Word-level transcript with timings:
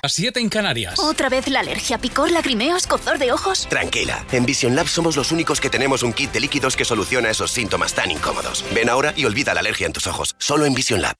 A 0.00 0.08
7 0.08 0.38
en 0.38 0.48
Canarias. 0.48 0.96
¿Otra 1.00 1.28
vez 1.28 1.48
la 1.48 1.58
alergia, 1.58 1.98
picor, 1.98 2.30
lagrimeos, 2.30 2.86
cozor 2.86 3.18
de 3.18 3.32
ojos? 3.32 3.66
Tranquila, 3.68 4.24
en 4.30 4.46
Vision 4.46 4.76
Lab 4.76 4.86
somos 4.86 5.16
los 5.16 5.32
únicos 5.32 5.60
que 5.60 5.70
tenemos 5.70 6.04
un 6.04 6.12
kit 6.12 6.30
de 6.30 6.38
líquidos 6.38 6.76
que 6.76 6.84
soluciona 6.84 7.30
esos 7.30 7.50
síntomas 7.50 7.94
tan 7.94 8.12
incómodos. 8.12 8.64
Ven 8.72 8.88
ahora 8.88 9.12
y 9.16 9.24
olvida 9.24 9.54
la 9.54 9.60
alergia 9.60 9.88
en 9.88 9.92
tus 9.92 10.06
ojos, 10.06 10.36
solo 10.38 10.66
en 10.66 10.74
Vision 10.74 11.02
Lab. 11.02 11.16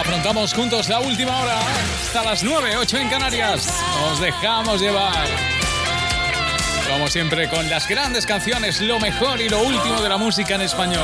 Afrontamos 0.00 0.54
juntos 0.54 0.88
la 0.88 1.00
última 1.00 1.42
hora, 1.42 1.60
hasta 2.06 2.24
las 2.24 2.42
9, 2.42 2.78
8 2.78 2.96
en 2.96 3.10
Canarias. 3.10 3.68
Nos 4.00 4.18
dejamos 4.18 4.80
llevar. 4.80 5.57
Como 6.88 7.08
siempre, 7.08 7.48
con 7.48 7.68
las 7.68 7.86
grandes 7.88 8.26
canciones, 8.26 8.80
lo 8.80 8.98
mejor 8.98 9.40
y 9.40 9.48
lo 9.48 9.62
último 9.62 10.00
de 10.00 10.08
la 10.08 10.16
música 10.16 10.54
en 10.54 10.62
español. 10.62 11.02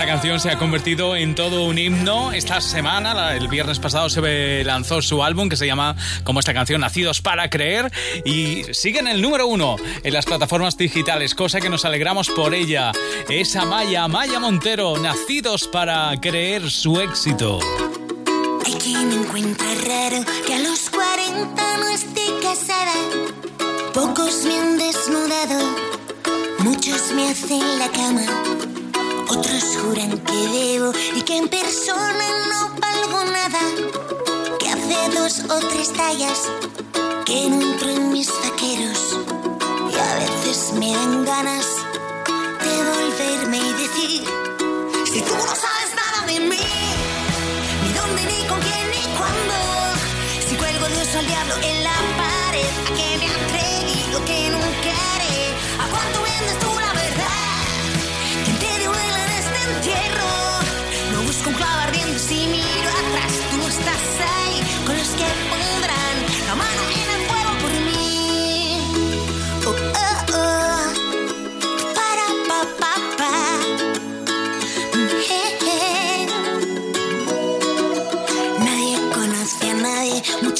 Esta 0.00 0.06
canción 0.06 0.40
se 0.40 0.50
ha 0.50 0.56
convertido 0.56 1.14
en 1.14 1.34
todo 1.34 1.64
un 1.64 1.78
himno. 1.78 2.32
Esta 2.32 2.60
semana, 2.60 3.36
el 3.36 3.48
viernes 3.48 3.78
pasado, 3.78 4.08
se 4.08 4.64
lanzó 4.64 5.02
su 5.02 5.22
álbum 5.22 5.48
que 5.48 5.56
se 5.56 5.66
llama, 5.66 5.94
como 6.24 6.40
esta 6.40 6.54
canción, 6.54 6.80
Nacidos 6.80 7.20
para 7.20 7.50
Creer. 7.50 7.92
Y 8.24 8.64
sigue 8.72 9.00
en 9.00 9.08
el 9.08 9.20
número 9.20 9.46
uno 9.46 9.76
en 10.02 10.14
las 10.14 10.24
plataformas 10.24 10.78
digitales, 10.78 11.34
cosa 11.34 11.60
que 11.60 11.68
nos 11.68 11.84
alegramos 11.84 12.30
por 12.30 12.54
ella. 12.54 12.92
Es 13.28 13.54
Amaya, 13.56 14.04
Amaya 14.04 14.40
Montero, 14.40 14.96
Nacidos 14.98 15.68
para 15.68 16.12
Creer 16.20 16.70
su 16.70 16.98
éxito. 16.98 17.60
Quien 18.82 19.08
me 19.10 19.14
encuentra 19.14 19.66
raro 19.86 20.24
que 20.46 20.54
a 20.54 20.58
los 20.60 20.88
40 20.88 21.76
no 21.76 21.88
esté 21.88 22.22
casada. 22.42 22.94
Pocos 23.92 24.44
me 24.44 24.58
han 24.58 24.78
desnudado, 24.78 25.58
muchos 26.60 27.12
me 27.12 27.28
hacen 27.28 27.78
la 27.78 27.88
cama. 27.90 28.22
Otros 29.28 29.64
juran 29.82 30.18
que 30.20 30.48
debo 30.48 30.92
y 31.14 31.20
que 31.20 31.36
en 31.36 31.48
persona 31.48 32.26
no 32.48 32.70
valgo 32.80 33.24
nada. 33.30 33.60
Que 34.58 34.68
hace 34.70 35.18
dos 35.18 35.40
o 35.50 35.58
tres 35.68 35.92
tallas 35.92 36.48
que 37.26 37.50
no 37.50 37.60
entro 37.60 37.90
en 37.90 38.12
mis 38.12 38.28
vaqueros. 38.28 39.18
Y 39.92 39.98
a 39.98 40.14
veces 40.14 40.72
me 40.78 40.90
dan 40.92 41.26
ganas 41.26 41.66
de 42.64 42.76
volverme 42.90 43.58
y 43.58 43.72
decir: 43.74 44.24
Si 45.12 45.20
tú 45.20 45.34
no 45.34 45.54
sabes 45.54 45.69
al 51.14 51.26
diablo 51.26 51.54
en 51.62 51.82
la 51.82 51.90
pared, 52.16 53.09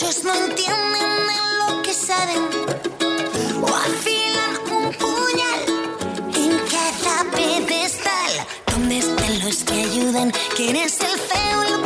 muchos 0.01 0.25
no 0.25 0.33
entienden 0.33 1.27
de 1.27 1.37
lo 1.59 1.83
que 1.83 1.93
saben. 1.93 2.49
O 3.61 3.67
afilan 3.67 4.57
un 4.73 4.93
puñal 4.95 5.61
en 6.35 6.59
cada 6.71 7.31
pedestal. 7.31 8.47
¿Dónde 8.71 8.99
están 8.99 9.41
los 9.45 9.57
que 9.65 9.75
ayudan? 9.75 10.33
¿Quién 10.57 10.77
es 10.77 11.01
el 11.01 11.19
feo, 11.19 11.80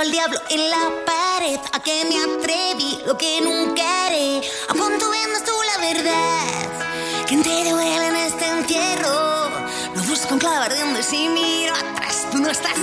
al 0.00 0.12
diablo 0.12 0.38
en 0.48 0.70
la 0.70 0.92
pared, 1.04 1.58
a 1.72 1.80
que 1.80 2.04
me 2.04 2.20
atreví, 2.20 3.00
lo 3.04 3.18
que 3.18 3.40
nunca 3.40 4.06
haré. 4.06 4.40
¿A 4.68 4.74
cuánto 4.74 5.10
vendas 5.10 5.44
tú 5.44 5.52
la 5.72 5.86
verdad? 5.88 7.26
¿Quién 7.26 7.42
te 7.42 7.70
duele 7.70 8.06
en 8.06 8.16
este 8.16 8.46
entierro? 8.48 9.50
Lo 9.96 10.02
busco 10.04 10.34
en 10.34 10.38
clavo 10.38 10.62
ardiendo 10.62 11.00
y 11.00 11.02
si 11.02 11.28
miro 11.28 11.74
atrás, 11.74 12.26
tú 12.30 12.38
no 12.38 12.48
estás 12.48 12.77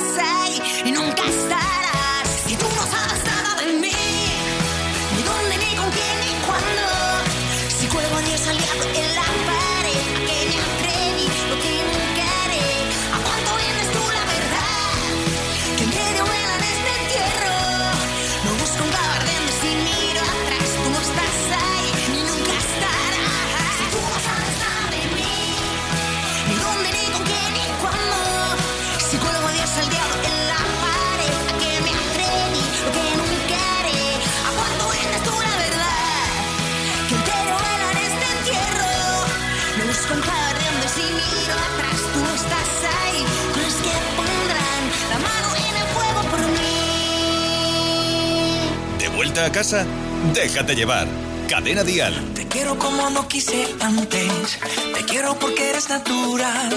casa? 49.55 49.85
Déjate 50.33 50.75
llevar. 50.75 51.07
Cadena 51.47 51.85
Dial. 51.85 52.13
Te 52.33 52.45
quiero 52.45 52.77
como 52.77 53.09
no 53.11 53.25
quise 53.29 53.65
antes. 53.79 54.59
Te 54.93 55.05
quiero 55.05 55.39
porque 55.39 55.69
eres 55.69 55.87
natural. 55.87 56.73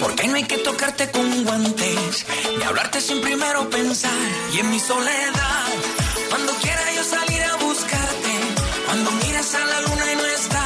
Porque 0.00 0.28
no 0.28 0.36
hay 0.36 0.44
que 0.44 0.58
tocarte 0.58 1.10
con 1.10 1.26
guantes. 1.42 2.24
Ni 2.58 2.62
hablarte 2.62 3.00
sin 3.00 3.20
primero 3.20 3.68
pensar. 3.70 4.28
Y 4.54 4.60
en 4.60 4.70
mi 4.70 4.78
soledad, 4.78 5.66
cuando 6.30 6.52
quiera 6.62 6.84
yo 6.94 7.02
salir 7.02 7.42
a 7.42 7.56
buscarte. 7.56 8.32
Cuando 8.86 9.10
miras 9.10 9.52
a 9.56 9.64
la 9.72 9.80
luna 9.80 10.12
y 10.12 10.16
no 10.16 10.26
está. 10.26 10.64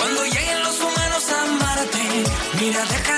Cuando 0.00 0.24
lleguen 0.24 0.60
los 0.64 0.76
humanos 0.80 1.24
a 1.34 1.38
amarte. 1.50 2.04
Mira, 2.60 2.84
dejaré 2.84 3.17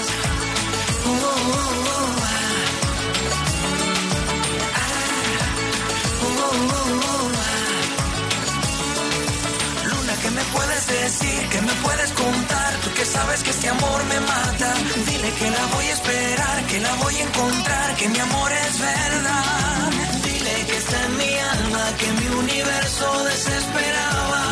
Puedes 10.53 10.87
decir? 10.87 11.39
¿Qué 11.51 11.61
me 11.61 11.73
puedes 11.85 12.11
contar? 12.11 12.71
Tú 12.83 12.93
que 12.93 13.05
sabes 13.05 13.43
que 13.43 13.49
este 13.51 13.69
amor 13.69 14.03
me 14.05 14.19
mata. 14.19 14.73
Dile 15.07 15.29
que 15.39 15.49
la 15.49 15.65
voy 15.73 15.85
a 15.85 15.93
esperar, 15.93 16.57
que 16.69 16.79
la 16.79 16.93
voy 16.95 17.15
a 17.15 17.23
encontrar, 17.23 17.95
que 17.95 18.09
mi 18.09 18.19
amor 18.19 18.51
es 18.51 18.79
verdad. 18.79 19.89
Dile 20.23 20.55
que 20.67 20.77
está 20.77 21.05
en 21.05 21.17
mi 21.17 21.33
alma, 21.55 21.83
que 21.99 22.07
mi 22.19 22.27
universo 22.43 23.23
desesperaba. 23.25 24.43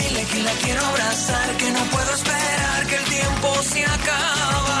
Dile 0.00 0.22
que 0.24 0.42
la 0.42 0.52
quiero 0.62 0.86
abrazar, 0.86 1.48
que 1.56 1.70
no 1.70 1.82
puedo 1.94 2.14
esperar, 2.14 2.86
que 2.88 2.96
el 2.96 3.04
tiempo 3.04 3.48
se 3.72 3.84
acaba. 3.84 4.80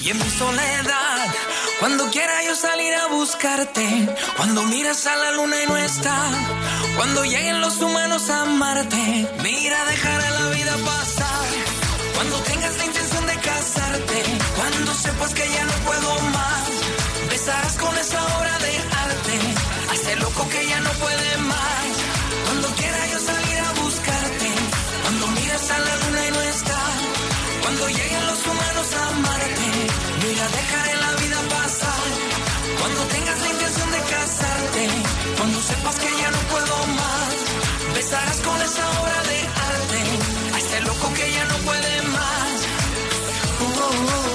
Y 0.00 0.10
en 0.10 0.18
mi 0.18 0.30
soledad, 0.30 1.26
cuando 1.80 2.10
quiera 2.10 2.42
yo 2.44 2.54
salir 2.54 2.92
a 2.94 3.06
buscarte, 3.08 3.86
cuando 4.36 4.64
miras 4.64 5.06
a 5.06 5.16
la 5.16 5.30
luna 5.32 5.56
y 5.62 5.66
no 5.66 5.76
está, 5.76 6.16
cuando 6.96 7.24
lleguen 7.24 7.60
los 7.60 7.80
humanos 7.80 8.28
a 8.30 8.42
amarte, 8.42 9.28
mira, 9.42 9.84
dejaré 9.86 10.30
la 10.30 10.46
vida 10.50 10.76
pasar. 10.84 11.46
Cuando 12.14 12.36
tengas 12.42 12.76
la 12.76 12.84
intención 12.84 13.26
de 13.26 13.36
casarte, 13.36 14.22
cuando 14.56 14.94
sepas 14.94 15.34
que 15.34 15.48
ya 15.48 15.64
no 15.64 15.72
puedo 15.88 16.20
más, 16.38 16.68
besarás 17.30 17.76
con 17.78 17.96
esa 17.98 18.20
obra 18.38 18.58
de 18.58 18.72
arte, 19.06 19.36
a 19.90 19.94
ese 19.94 20.16
loco 20.16 20.48
que 20.48 20.66
ya 20.66 20.80
no 20.80 20.90
puede 21.04 21.36
más. 21.38 21.86
Cuando 22.46 22.68
quiera 22.76 23.06
yo 23.12 23.18
salir 23.18 23.58
a 23.58 23.72
buscarte, 23.82 24.48
cuando 25.02 25.26
miras 25.28 25.70
a 25.70 25.78
la 25.78 25.96
luna 26.02 26.26
y 26.26 26.30
no 26.30 26.42
está, 26.42 26.80
cuando 27.62 27.88
lleguen 27.88 28.26
los 28.26 28.40
humanos 28.46 28.88
a 28.98 29.08
amarte, 29.08 29.68
mira, 30.22 30.44
dejaré 30.60 30.94
la 31.04 31.12
vida 31.22 31.38
pasar. 31.56 32.02
Cuando 32.80 33.00
tengas 33.14 33.38
la 33.40 33.48
intención 33.48 33.90
de 33.92 34.00
casarte, 34.12 35.21
sepas 35.82 35.98
que 35.98 36.16
ya 36.16 36.30
no 36.30 36.38
puedo 36.50 36.86
más, 36.86 37.34
besarás 37.94 38.36
con 38.38 38.60
esa 38.62 39.00
obra 39.00 39.22
de 39.22 39.38
arte, 39.72 40.54
a 40.54 40.58
este 40.58 40.80
loco 40.82 41.12
que 41.14 41.32
ya 41.32 41.44
no 41.46 41.56
puede 41.58 42.02
más. 42.02 42.66
Uh, 43.60 43.64
uh, 43.64 43.68
uh. 43.68 44.32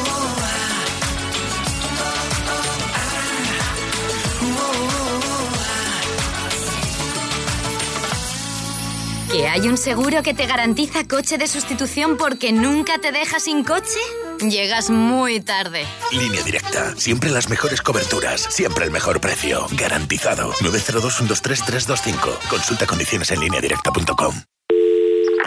¿Que 9.31 9.47
hay 9.47 9.67
un 9.67 9.77
seguro 9.77 10.23
que 10.23 10.33
te 10.33 10.47
garantiza 10.47 11.07
coche 11.07 11.37
de 11.37 11.47
sustitución 11.47 12.17
porque 12.17 12.51
nunca 12.51 12.97
te 12.99 13.11
deja 13.11 13.39
sin 13.39 13.63
coche? 13.63 13.99
Llegas 14.39 14.89
muy 14.89 15.39
tarde. 15.39 15.85
Línea 16.11 16.43
directa. 16.43 16.95
Siempre 16.95 17.29
las 17.29 17.49
mejores 17.49 17.81
coberturas. 17.81 18.41
Siempre 18.49 18.85
el 18.85 18.91
mejor 18.91 19.19
precio. 19.19 19.65
Garantizado. 19.71 20.51
902-123-325. 20.53 22.37
Consulta 22.49 22.85
condiciones 22.85 23.31
en 23.31 23.39
lineadirecta.com. 23.39 24.56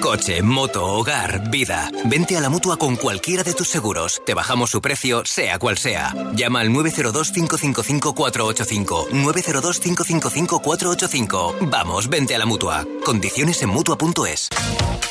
Coche, 0.00 0.42
moto, 0.42 0.86
hogar, 0.86 1.50
vida. 1.50 1.90
Vente 2.04 2.36
a 2.36 2.40
la 2.40 2.48
mutua 2.48 2.76
con 2.76 2.94
cualquiera 2.96 3.42
de 3.42 3.54
tus 3.54 3.68
seguros. 3.68 4.22
Te 4.24 4.34
bajamos 4.34 4.70
su 4.70 4.80
precio, 4.80 5.24
sea 5.24 5.58
cual 5.58 5.76
sea. 5.78 6.14
Llama 6.34 6.60
al 6.60 6.70
902-555-485. 6.70 9.08
902-555-485. 9.10 11.70
Vamos, 11.70 12.08
vente 12.08 12.34
a 12.34 12.38
la 12.38 12.46
mutua. 12.46 12.86
Condiciones 13.04 13.62
en 13.62 13.70
mutua.es. 13.70 14.48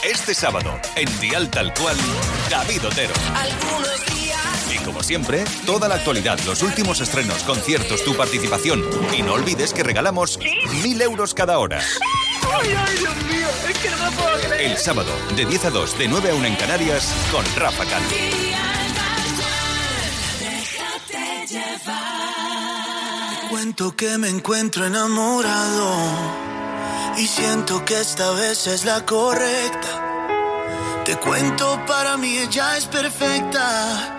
Este 0.03 0.33
sábado, 0.33 0.71
en 0.95 1.19
Dial 1.19 1.49
Tal 1.49 1.73
Cual, 1.73 1.97
David 2.49 2.85
Otero. 2.85 3.13
Algunos 3.35 4.05
días. 4.13 4.28
Como 4.89 5.03
siempre, 5.03 5.43
toda 5.67 5.87
la 5.87 5.93
actualidad, 5.93 6.39
los 6.47 6.63
últimos 6.63 6.99
estrenos, 6.99 7.43
conciertos, 7.43 8.03
tu 8.03 8.17
participación. 8.17 8.83
Y 9.15 9.21
no 9.21 9.33
olvides 9.33 9.71
que 9.71 9.83
regalamos 9.83 10.39
mil 10.81 10.99
euros 10.99 11.35
cada 11.35 11.59
hora. 11.59 11.77
Ay, 11.77 12.69
ay, 12.75 12.97
Dios 12.97 13.15
mío, 13.25 13.47
es 13.69 13.77
que 13.77 13.89
no 13.91 13.97
me 13.97 14.11
puedo 14.17 14.39
creer. 14.39 14.71
El 14.71 14.77
sábado, 14.77 15.11
de 15.35 15.45
10 15.45 15.65
a 15.65 15.69
2, 15.69 15.99
de 15.99 16.07
9 16.07 16.31
a 16.31 16.33
1 16.33 16.45
en 16.47 16.55
Canarias, 16.55 17.13
con 17.31 17.45
Rafa 17.55 17.85
Cano. 17.85 18.07
Cuento 23.51 23.95
que 23.95 24.17
me 24.17 24.29
encuentro 24.29 24.87
enamorado 24.87 25.93
y 27.15 27.27
siento 27.27 27.85
que 27.85 28.01
esta 28.01 28.31
vez 28.31 28.65
es 28.65 28.85
la 28.85 29.05
correcta. 29.05 30.07
Te 31.05 31.15
cuento, 31.17 31.79
para 31.85 32.17
mí 32.17 32.39
ella 32.39 32.75
es 32.75 32.85
perfecta, 32.85 34.18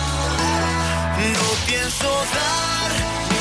No 1.21 1.49
pienso 1.67 2.09
dar 2.09 2.91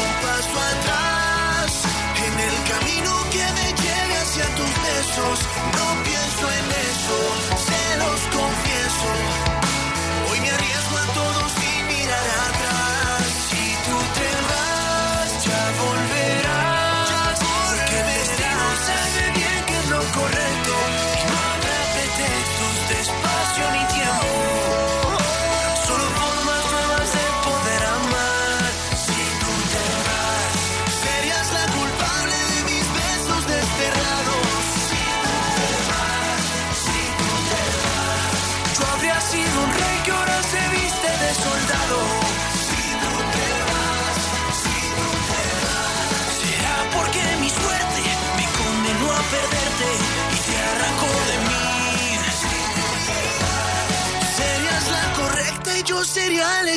un 0.00 0.10
paso 0.22 0.56
atrás 0.72 1.82
en 2.26 2.34
el 2.38 2.56
camino 2.68 3.12
que 3.30 3.44
me 3.56 3.66
lleve 3.82 4.16
hacia 4.18 4.46
tus 4.54 4.72
besos. 4.88 5.38
No 5.78 6.02
pienso 6.04 6.44
en 6.58 6.66
eso, 6.90 7.18
se 7.66 7.96
los 7.96 8.20
confieso. 8.37 9.50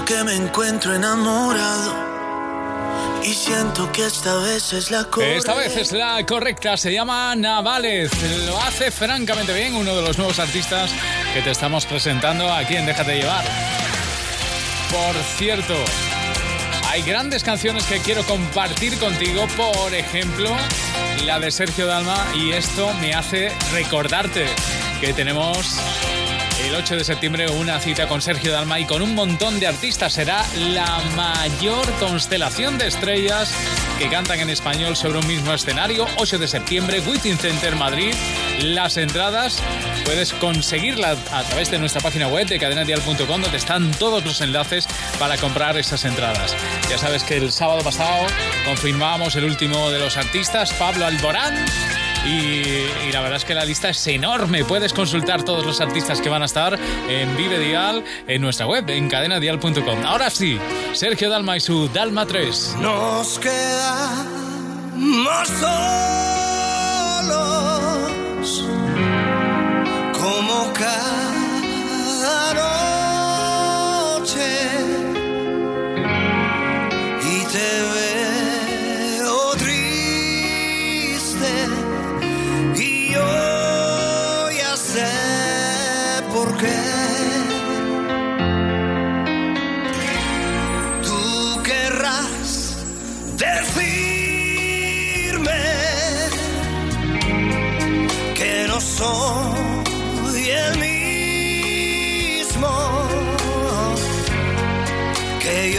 Que 0.00 0.24
me 0.24 0.34
encuentro 0.34 0.94
enamorado. 0.94 1.94
Y 3.22 3.34
siento 3.34 3.92
que 3.92 4.06
esta 4.06 4.34
vez 4.36 4.72
es 4.72 4.90
la 4.90 5.04
correcta. 5.04 5.36
Esta 5.36 5.54
vez 5.54 5.76
es 5.76 5.92
la 5.92 6.26
correcta, 6.26 6.76
se 6.76 6.92
llama 6.92 7.36
Navales. 7.36 8.10
Lo 8.46 8.60
hace 8.60 8.90
francamente 8.90 9.52
bien, 9.52 9.76
uno 9.76 9.94
de 9.94 10.02
los 10.02 10.18
nuevos 10.18 10.40
artistas 10.40 10.90
que 11.32 11.42
te 11.42 11.50
estamos 11.50 11.86
presentando 11.86 12.52
aquí 12.52 12.74
en 12.74 12.86
Déjate 12.86 13.16
llevar. 13.16 13.44
Por 14.90 15.14
cierto, 15.36 15.74
hay 16.90 17.02
grandes 17.02 17.44
canciones 17.44 17.84
que 17.84 17.98
quiero 18.00 18.24
compartir 18.24 18.98
contigo, 18.98 19.46
por 19.56 19.94
ejemplo, 19.94 20.56
la 21.24 21.38
de 21.38 21.50
Sergio 21.50 21.86
Dalma, 21.86 22.26
y 22.34 22.52
esto 22.52 22.92
me 22.94 23.14
hace 23.14 23.52
recordarte 23.72 24.46
que 25.00 25.12
tenemos 25.12 25.76
el 26.72 26.78
8 26.78 26.96
de 26.96 27.04
septiembre 27.04 27.50
una 27.50 27.78
cita 27.80 28.08
con 28.08 28.22
Sergio 28.22 28.50
Dalma 28.50 28.80
y 28.80 28.86
con 28.86 29.02
un 29.02 29.14
montón 29.14 29.60
de 29.60 29.66
artistas. 29.66 30.14
Será 30.14 30.42
la 30.56 31.00
mayor 31.14 31.84
constelación 31.98 32.78
de 32.78 32.86
estrellas 32.86 33.52
que 33.98 34.08
cantan 34.08 34.40
en 34.40 34.48
español 34.48 34.96
sobre 34.96 35.18
un 35.18 35.26
mismo 35.26 35.52
escenario. 35.52 36.06
8 36.16 36.38
de 36.38 36.48
septiembre, 36.48 37.00
Within 37.00 37.36
Center 37.36 37.76
Madrid. 37.76 38.14
Las 38.60 38.96
entradas 38.96 39.62
puedes 40.06 40.32
conseguirlas 40.32 41.18
a 41.30 41.42
través 41.42 41.70
de 41.70 41.78
nuestra 41.78 42.00
página 42.00 42.28
web 42.28 42.46
de 42.46 42.58
cadenadial.com 42.58 43.42
donde 43.42 43.56
están 43.58 43.90
todos 43.92 44.24
los 44.24 44.40
enlaces 44.40 44.88
para 45.18 45.36
comprar 45.36 45.76
esas 45.76 46.06
entradas. 46.06 46.56
Ya 46.88 46.96
sabes 46.96 47.22
que 47.22 47.36
el 47.36 47.52
sábado 47.52 47.82
pasado 47.82 48.26
confirmábamos 48.64 49.36
el 49.36 49.44
último 49.44 49.90
de 49.90 49.98
los 49.98 50.16
artistas, 50.16 50.72
Pablo 50.72 51.04
Alborán. 51.04 51.66
Y, 52.26 53.10
la 53.12 53.20
verdad 53.20 53.36
es 53.36 53.44
que 53.44 53.54
la 53.54 53.64
lista 53.64 53.88
es 53.90 54.06
enorme. 54.06 54.64
Puedes 54.64 54.92
consultar 54.92 55.42
todos 55.44 55.66
los 55.66 55.80
artistas 55.80 56.20
que 56.20 56.28
van 56.28 56.42
a 56.42 56.44
estar 56.46 56.78
en 57.08 57.36
Vive 57.36 57.58
Dial 57.58 58.04
en 58.26 58.40
nuestra 58.40 58.66
web, 58.66 58.88
en 58.90 59.08
cadenadial.com. 59.08 60.04
Ahora 60.04 60.30
sí, 60.30 60.58
Sergio 60.92 61.28
Dalma 61.28 61.56
y 61.56 61.60
su 61.60 61.88
Dalma 61.88 62.26
3. 62.26 62.76
Nos 62.80 63.38
quedamos 63.38 63.58
solos 65.48 67.42
como 70.12 70.72
cada 70.72 72.54
noche 74.20 74.91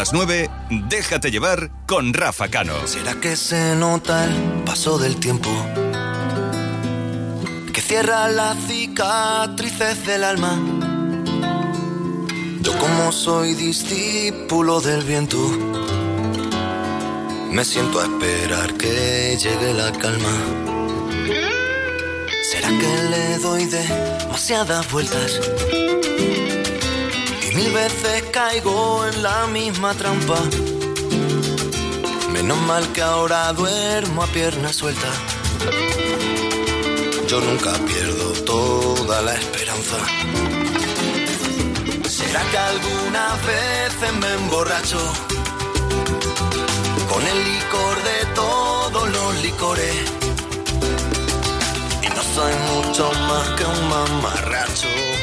las 0.05 0.13
9, 0.13 0.51
déjate 0.87 1.31
llevar 1.31 1.71
con 1.87 2.13
Rafa 2.13 2.47
Cano. 2.47 2.75
¿Será 2.85 3.15
que 3.15 3.35
se 3.35 3.75
nota 3.75 4.25
el 4.25 4.35
paso 4.63 4.99
del 4.99 5.15
tiempo? 5.15 5.49
Que 7.73 7.81
cierra 7.81 8.27
las 8.27 8.55
cicatrices 8.67 10.05
del 10.05 10.23
alma. 10.23 10.61
Yo 12.61 12.77
como 12.77 13.11
soy 13.11 13.55
discípulo 13.55 14.79
del 14.79 15.01
viento, 15.05 15.39
me 17.49 17.65
siento 17.65 17.99
a 17.99 18.03
esperar 18.03 18.75
que 18.75 19.35
llegue 19.41 19.73
la 19.73 19.91
calma. 19.91 20.33
¿Será 22.51 22.67
que 22.67 23.09
le 23.09 23.39
doy 23.39 23.65
demasiadas 23.65 24.91
vueltas? 24.91 25.41
Mil 27.55 27.71
veces 27.71 28.21
caigo 28.33 29.07
en 29.07 29.23
la 29.23 29.47
misma 29.47 29.93
trampa. 29.93 30.37
Menos 32.33 32.57
mal 32.63 32.91
que 32.91 33.01
ahora 33.01 33.53
duermo 33.53 34.23
a 34.23 34.27
pierna 34.27 34.73
suelta. 34.73 35.07
Yo 37.29 37.39
nunca 37.39 37.71
pierdo 37.87 38.33
toda 38.43 39.21
la 39.21 39.35
esperanza. 39.35 39.97
¿Será 42.09 42.41
que 42.51 42.57
algunas 42.57 43.45
veces 43.45 44.13
me 44.19 44.33
emborracho? 44.33 44.99
Con 47.09 47.25
el 47.25 47.39
licor 47.53 47.95
de 48.03 48.25
todos 48.35 49.09
los 49.09 49.35
licores. 49.41 49.95
Y 52.03 52.09
no 52.09 52.21
soy 52.35 52.53
mucho 52.73 53.11
más 53.29 53.47
que 53.51 53.63
un 53.63 53.89
mamarracho. 53.89 55.14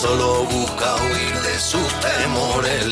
Solo 0.00 0.44
busca 0.44 0.94
huir 0.96 1.40
de 1.40 1.58
sus 1.58 1.88
temores. 2.00 2.84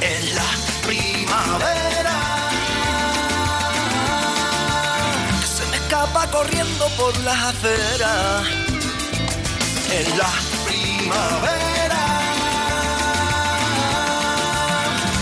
En 0.00 0.34
la 0.34 0.50
primavera. 0.86 2.18
Que 5.40 5.46
se 5.46 5.66
me 5.70 5.76
escapa 5.76 6.26
corriendo 6.30 6.86
por 6.96 7.14
las 7.18 7.36
aceras. 7.52 8.46
En 9.92 10.18
la 10.18 10.32
primavera. 10.64 12.04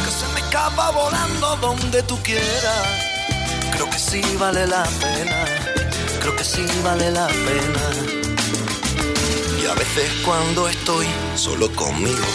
Que 0.04 0.10
se 0.12 0.28
me 0.32 0.40
escapa 0.46 0.90
volando 0.90 1.56
donde 1.56 2.02
tú 2.04 2.16
quieras. 2.22 2.86
Creo 3.72 3.90
que 3.90 3.98
sí 3.98 4.22
vale 4.38 4.64
la 4.68 4.84
pena. 4.84 5.44
Creo 6.20 6.36
que 6.36 6.44
sí 6.44 6.64
vale 6.84 7.10
la 7.10 7.26
pena. 7.26 8.23
Y 9.64 9.66
a 9.66 9.72
veces 9.72 10.12
cuando 10.26 10.68
estoy 10.68 11.06
solo 11.36 11.74
conmigo 11.74 12.26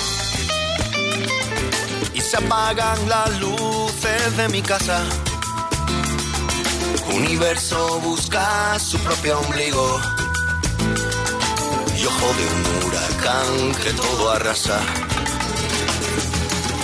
y 2.12 2.20
se 2.22 2.38
apagan 2.38 3.08
las 3.08 3.40
luces 3.40 4.36
de 4.36 4.50
mi 4.50 4.64
casa. 4.64 5.04
Universo 7.14 8.00
busca 8.00 8.80
su 8.80 8.98
propio 9.00 9.40
ombligo 9.42 10.02
y 12.00 12.06
ojo 12.06 12.28
de 12.40 12.46
un 12.48 12.88
huracán 12.88 13.76
que 13.84 13.94
todo 13.94 14.32
arrasa. 14.32 14.80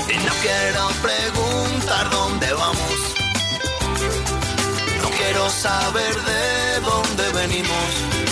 Y 0.09 0.17
no 0.27 0.33
quiero 0.43 0.89
preguntar 1.01 2.09
dónde 2.11 2.53
vamos. 2.53 2.99
No 5.01 5.09
quiero 5.09 5.49
saber 5.49 6.13
de 6.21 6.79
dónde 6.81 7.31
venimos. 7.31 8.24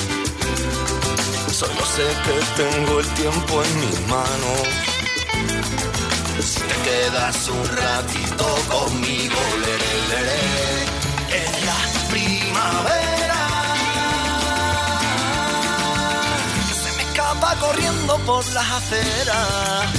Solo 1.53 1.85
sé 1.85 2.07
que 2.25 2.63
tengo 2.63 2.99
el 2.99 3.07
tiempo 3.09 3.63
en 3.63 3.79
mis 3.81 3.99
manos. 4.07 4.61
Si 6.41 6.59
te 6.59 6.75
quedas 6.89 7.47
un 7.47 7.67
ratito 7.77 8.45
conmigo, 8.71 9.39
leré, 9.63 9.95
leré, 10.09 10.45
en 11.41 11.65
la 11.67 11.79
primavera. 12.09 13.41
Que 16.67 16.73
se 16.73 16.97
me 16.97 17.03
escapa 17.03 17.55
corriendo 17.59 18.17
por 18.25 18.43
las 18.53 18.71
aceras. 18.71 19.93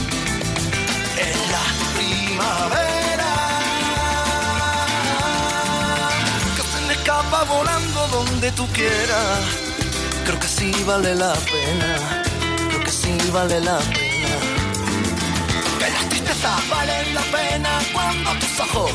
En 1.18 1.38
la 1.54 1.66
primavera. 1.96 3.32
Que 6.56 6.62
se 6.62 6.80
me 6.88 6.94
escapa 6.94 7.44
volando 7.44 8.08
donde 8.08 8.50
tú 8.52 8.66
quieras. 8.72 9.64
Creo 10.24 10.40
que 10.40 10.48
sí 10.48 10.72
vale 10.86 11.14
la 11.14 11.34
pena. 11.34 12.22
Creo 12.68 12.80
que 12.84 12.90
sí 12.90 13.16
vale 13.32 13.60
la 13.60 13.78
pena. 13.78 14.36
Que 15.78 15.90
las 15.90 16.08
tristezas 16.08 16.68
valen 16.68 17.14
la 17.14 17.22
pena 17.22 17.70
cuando 17.92 18.30
tus 18.40 18.60
ojos 18.60 18.92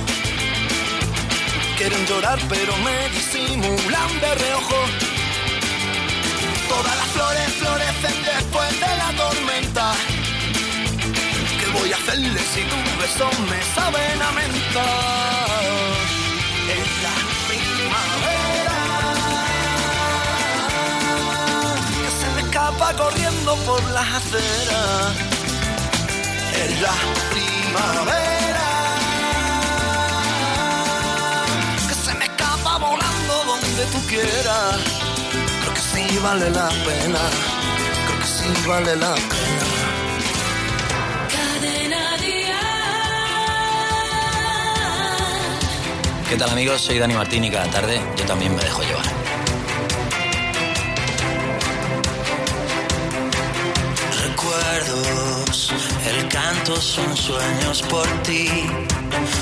quieren 1.79 2.05
llorar 2.07 2.37
pero 2.49 2.75
me 2.79 3.09
disimulan 3.15 4.11
de 4.19 4.35
reojo. 4.35 4.79
Todas 6.67 6.95
las 6.97 7.07
flores 7.15 7.53
florecen 7.53 8.17
después 8.25 8.71
de 8.83 8.91
la 9.01 9.09
tormenta. 9.15 9.93
¿Qué 11.59 11.67
voy 11.79 11.93
a 11.93 11.95
hacerle 11.95 12.41
si 12.53 12.61
tus 12.71 12.97
besos 13.01 13.39
me 13.49 13.61
saben 13.75 14.21
a 14.21 14.31
menta? 14.31 15.68
Escapa 22.79 23.03
corriendo 23.03 23.55
por 23.65 23.83
las 23.91 24.07
aceras. 24.07 25.15
Es 26.55 26.81
la 26.81 26.93
primavera 27.31 28.69
que 31.87 31.93
se 31.93 32.13
me 32.15 32.25
escapa 32.25 32.77
volando 32.77 33.43
donde 33.45 33.85
tú 33.91 34.07
quieras. 34.07 34.77
Creo 35.61 35.73
que 35.73 35.81
sí 35.81 36.19
vale 36.23 36.49
la 36.49 36.69
pena. 36.69 37.19
Creo 38.05 38.19
que 38.19 38.27
sí 38.27 38.67
vale 38.67 38.95
la 38.95 39.13
pena. 39.13 39.65
¿Qué 46.29 46.35
tal 46.35 46.51
amigos? 46.51 46.81
Soy 46.81 46.99
Dani 46.99 47.15
Martín 47.15 47.43
y 47.43 47.49
cada 47.49 47.65
tarde 47.71 47.99
yo 48.15 48.25
también 48.25 48.55
me 48.55 48.63
dejo 48.63 48.83
llevar. 48.83 49.28
El 56.09 56.27
canto 56.27 56.75
son 56.81 57.15
sueños 57.15 57.81
por 57.83 58.07
ti. 58.23 58.49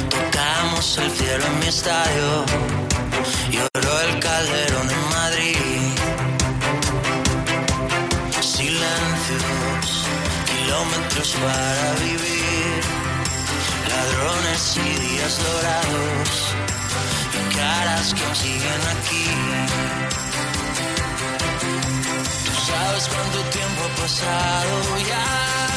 Tocamos 0.10 0.98
el 0.98 1.12
cielo 1.12 1.46
en 1.46 1.60
mi 1.60 1.68
estadio, 1.68 2.46
lloró 3.52 4.02
el 4.02 4.20
calderón 4.20 4.90
en 4.90 5.10
Madrid. 5.18 5.58
Silencios, 8.42 9.88
kilómetros 10.50 11.30
para 11.44 11.88
vivir, 12.06 12.82
ladrones 13.92 14.78
y 14.78 14.90
días 15.06 15.40
dorados, 15.48 16.30
y 17.38 17.56
caras 17.56 18.14
que 18.14 18.36
siguen 18.36 18.82
aquí. 18.96 19.28
Tú 22.46 22.54
sabes 22.72 23.08
cuánto 23.08 23.40
tiempo 23.56 23.82
ha 23.86 24.02
pasado 24.02 24.98
ya. 25.08 25.77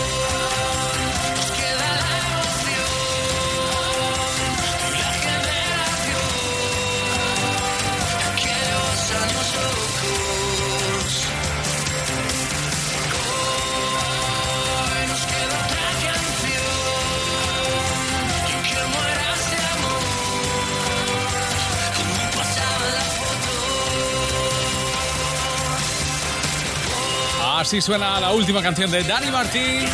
Así 27.61 27.79
suena 27.79 28.19
la 28.19 28.31
última 28.31 28.59
canción 28.59 28.89
de 28.89 29.03
Dani 29.03 29.29
Martín. 29.29 29.85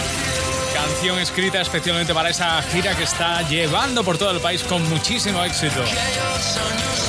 Canción 0.73 1.19
escrita 1.19 1.59
especialmente 1.59 2.13
para 2.13 2.29
esa 2.29 2.61
gira 2.61 2.95
que 2.95 3.03
está 3.03 3.41
llevando 3.41 4.05
por 4.05 4.17
todo 4.17 4.31
el 4.31 4.39
país 4.39 4.63
con 4.63 4.87
muchísimo 4.87 5.43
éxito. 5.43 5.83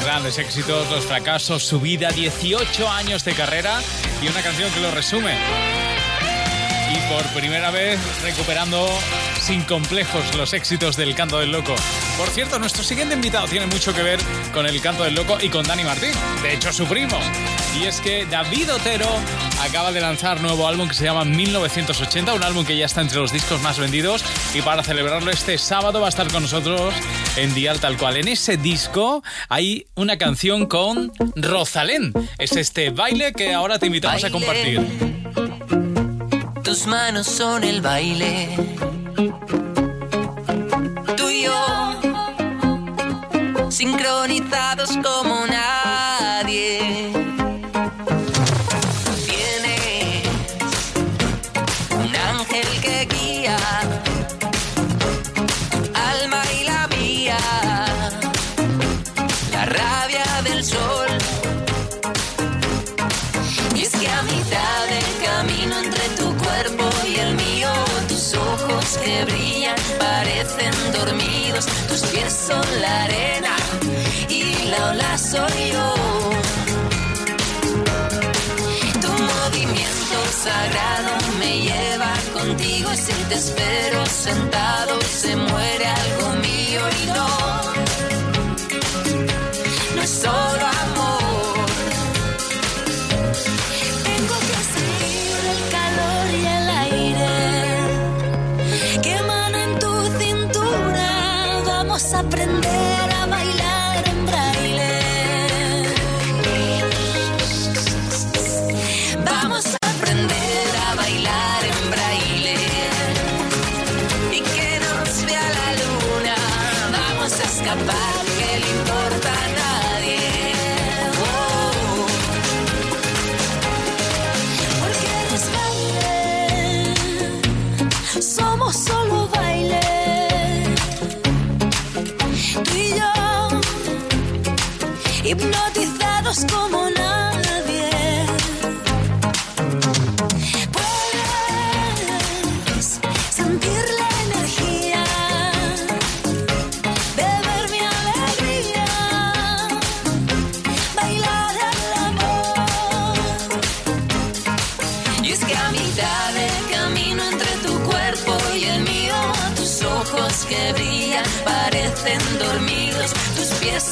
Grandes 0.03 0.37
éxitos, 0.37 0.91
los 0.91 1.07
fracasos, 1.07 1.63
su 1.63 1.79
vida, 1.79 2.09
18 2.11 2.91
años 2.91 3.25
de 3.25 3.35
carrera 3.35 3.79
y 4.21 4.27
una 4.27 4.43
canción 4.43 4.69
que 4.73 4.81
lo 4.81 4.91
resume. 4.91 5.37
Y 6.93 7.13
por 7.13 7.23
primera 7.41 7.71
vez 7.71 8.01
recuperando 8.25 8.89
sin 9.41 9.63
complejos 9.63 10.35
los 10.35 10.55
éxitos 10.55 10.97
del 10.97 11.15
Canto 11.15 11.39
del 11.39 11.53
Loco. 11.53 11.77
Por 12.17 12.29
cierto, 12.31 12.59
nuestro 12.59 12.83
siguiente 12.83 13.15
invitado 13.15 13.47
tiene 13.47 13.67
mucho 13.67 13.95
que 13.95 14.03
ver 14.03 14.19
con 14.53 14.67
el 14.67 14.81
Canto 14.81 15.05
del 15.05 15.15
Loco 15.15 15.39
y 15.41 15.51
con 15.51 15.65
Dani 15.65 15.85
Martín. 15.85 16.11
De 16.43 16.53
hecho, 16.53 16.73
su 16.73 16.85
primo. 16.87 17.21
Y 17.81 17.85
es 17.85 18.01
que 18.01 18.27
David 18.27 18.73
Otero 18.75 19.07
acaba 19.63 19.93
de 19.93 20.01
lanzar 20.01 20.41
nuevo 20.41 20.67
álbum 20.67 20.89
que 20.89 20.95
se 20.95 21.05
llama 21.05 21.25
1980, 21.25 22.35
un 22.35 22.43
álbum 22.43 22.65
que 22.65 22.77
ya 22.77 22.87
está 22.87 23.03
entre 23.03 23.19
los 23.19 23.33
discos 23.33 23.63
más 23.63 23.79
vendidos. 23.79 24.25
Y 24.53 24.63
para 24.63 24.83
celebrarlo 24.83 25.31
este 25.31 25.59
sábado 25.59 26.01
va 26.01 26.07
a 26.07 26.09
estar 26.09 26.27
con 26.33 26.43
nosotros 26.43 26.93
en 27.37 27.55
Dial 27.55 27.79
Tal 27.79 27.97
Cual. 27.97 28.17
En 28.17 28.27
ese 28.27 28.57
disco 28.57 29.23
hay 29.49 29.87
una 29.95 30.19
canción 30.19 30.67
con 30.67 31.13
Rosalén. 31.37 32.13
Es 32.39 32.57
este 32.57 32.91
baile 32.91 33.33
que 33.33 33.55
ahora 33.55 33.79
te 33.79 33.87
invitamos 33.87 34.25
a 34.25 34.31
compartir. 34.31 34.85
Tus 36.65 36.87
manos 36.87 37.29
son 37.29 37.63
el 37.63 37.81
baile. 37.81 38.57
Tú 41.17 41.31
y 41.31 41.45
yo, 41.45 42.01
sincronizados 43.71 44.91
como 44.97 45.47
nadie. 45.47 45.88
Pies 72.19 72.33
son 72.49 72.67
la 72.81 73.05
arena 73.05 73.57
y 74.29 74.43
la 74.71 74.91
ola 74.91 75.19
soy 75.19 75.61
yo. 75.75 75.89
Tu 79.03 79.11
movimiento 79.33 80.17
sagrado 80.47 81.13
me 81.41 81.53
lleva 81.67 82.13
contigo 82.39 82.89
y 82.93 82.97
si 82.97 83.13
te 83.29 83.35
espero 83.35 84.07
sentado 84.07 84.95
se 85.23 85.37
muere 85.37 85.87
algo 85.87 86.29
mío 86.47 86.83
y 87.03 87.07
no. 87.17 87.29
No 89.95 90.03
es 90.03 90.11
solo 90.11 90.48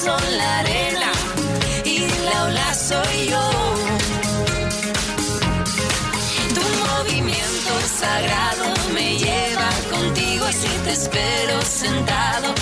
son 0.07 0.39
la 0.39 0.59
arena 0.61 1.11
y 1.85 1.99
la 2.27 2.45
ola 2.45 2.75
soy 2.75 3.17
yo. 3.33 3.45
Tu 6.57 6.65
movimiento 6.87 7.73
sagrado 8.03 8.67
me 8.95 9.19
lleva 9.19 9.69
contigo 9.91 10.45
y 10.49 10.53
si 10.53 10.73
te 10.85 10.93
espero 11.01 11.61
sentado 11.63 12.55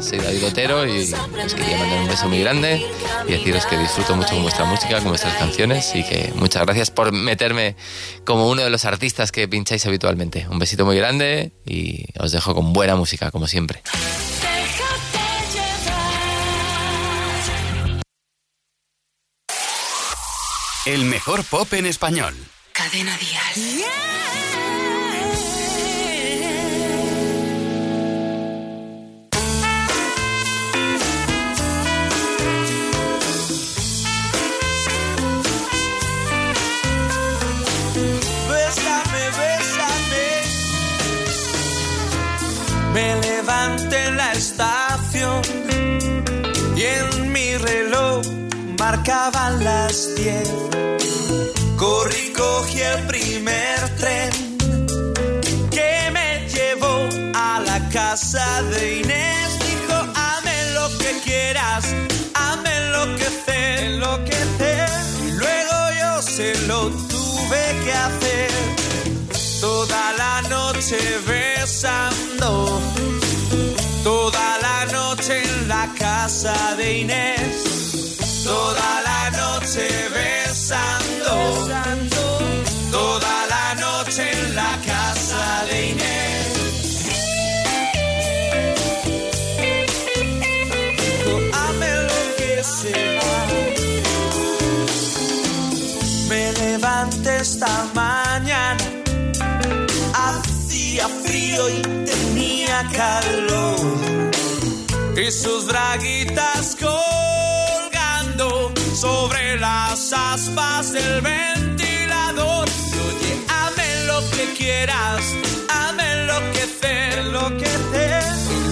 soy 0.00 0.18
David 0.18 0.46
Otero 0.46 0.86
y 0.86 1.12
os 1.12 1.54
quería 1.54 1.78
mandar 1.78 2.00
un 2.02 2.08
beso 2.08 2.28
muy 2.28 2.40
grande 2.40 2.84
y 3.26 3.32
deciros 3.32 3.66
que 3.66 3.76
disfruto 3.78 4.16
mucho 4.16 4.30
con 4.34 4.42
vuestra 4.42 4.64
música, 4.64 4.98
con 4.98 5.08
vuestras 5.08 5.36
canciones 5.36 5.94
y 5.94 6.04
que 6.04 6.32
muchas 6.36 6.64
gracias 6.64 6.90
por 6.90 7.12
meterme 7.12 7.76
como 8.24 8.48
uno 8.48 8.62
de 8.62 8.70
los 8.70 8.84
artistas 8.84 9.32
que 9.32 9.48
pincháis 9.48 9.86
habitualmente. 9.86 10.46
Un 10.48 10.58
besito 10.58 10.84
muy 10.84 10.96
grande 10.96 11.52
y 11.64 12.06
os 12.18 12.32
dejo 12.32 12.54
con 12.54 12.72
buena 12.72 12.96
música, 12.96 13.30
como 13.30 13.46
siempre. 13.46 13.82
El 20.84 21.04
mejor 21.04 21.44
pop 21.44 21.72
en 21.74 21.86
español. 21.86 22.34
Cadena 22.72 23.16
Dial. 23.16 23.82
Bésame, 23.84 24.51
Me 42.92 43.16
levanté 43.20 44.04
en 44.08 44.16
la 44.18 44.32
estación 44.32 45.40
y 46.76 46.82
en 46.82 47.32
mi 47.32 47.56
reloj 47.56 48.22
marcaban 48.78 49.64
las 49.64 50.14
diez. 50.16 50.50
Corrí, 51.76 52.32
cogí 52.36 52.80
el 52.80 53.06
primer 53.06 53.78
tren 53.96 54.30
que 55.70 56.10
me 56.12 56.46
llevó 56.48 57.08
a 57.34 57.60
la 57.60 57.88
casa 57.88 58.62
de 58.62 59.00
Inés. 59.00 59.58
Dijo, 59.58 59.96
hazme 60.14 60.72
lo 60.74 60.86
que 60.98 61.18
quieras, 61.24 61.86
hazme 62.34 62.76
enloquecer, 62.76 63.84
enloquecer. 63.84 64.88
Y 65.26 65.30
luego 65.32 65.76
yo 65.98 66.22
se 66.22 66.54
lo 66.66 66.90
tuve 66.90 67.62
que 67.84 67.92
hacer 67.92 68.51
toda 69.62 70.12
la 70.18 70.42
noche 70.48 70.98
besando, 71.24 72.80
toda 74.02 74.58
la 74.60 74.78
noche 74.92 75.40
en 75.44 75.68
la 75.68 75.86
casa 75.96 76.74
de 76.76 76.98
Inés, 77.02 78.42
toda 78.42 78.90
la 79.08 79.30
noche 79.30 79.86
besando, 80.18 81.34
toda 82.90 83.34
la 83.54 83.74
noche 83.86 84.32
en 84.32 84.54
la 84.56 84.72
casa 84.84 85.64
de 85.68 85.76
Inés. 85.90 86.12
Me 96.28 96.52
levanté 96.52 97.36
esta 97.36 97.72
mañana, 97.94 98.31
hacía 101.52 101.62
frío 101.62 101.68
y 101.68 101.82
tenía 102.04 102.88
calor. 102.92 104.30
Y 105.16 105.30
sus 105.30 105.66
draguitas 105.66 106.76
colgando 106.76 108.72
sobre 108.94 109.58
las 109.58 110.12
aspas 110.12 110.92
del 110.92 111.20
ventilador. 111.20 112.68
Oye, 112.68 113.36
hazme 113.48 114.04
lo 114.06 114.20
que 114.30 114.54
quieras, 114.56 115.22
hazme 115.68 116.12
enloquecer, 116.12 117.18
enloquecer. 117.18 118.24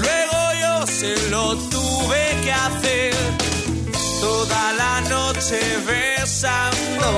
Luego 0.03 0.39
yo 0.61 0.87
se 0.87 1.31
lo 1.31 1.57
tuve 1.57 2.37
que 2.43 2.53
hacer 2.53 3.15
toda 4.21 4.73
la 4.73 5.01
noche 5.03 5.61
besando, 5.87 7.11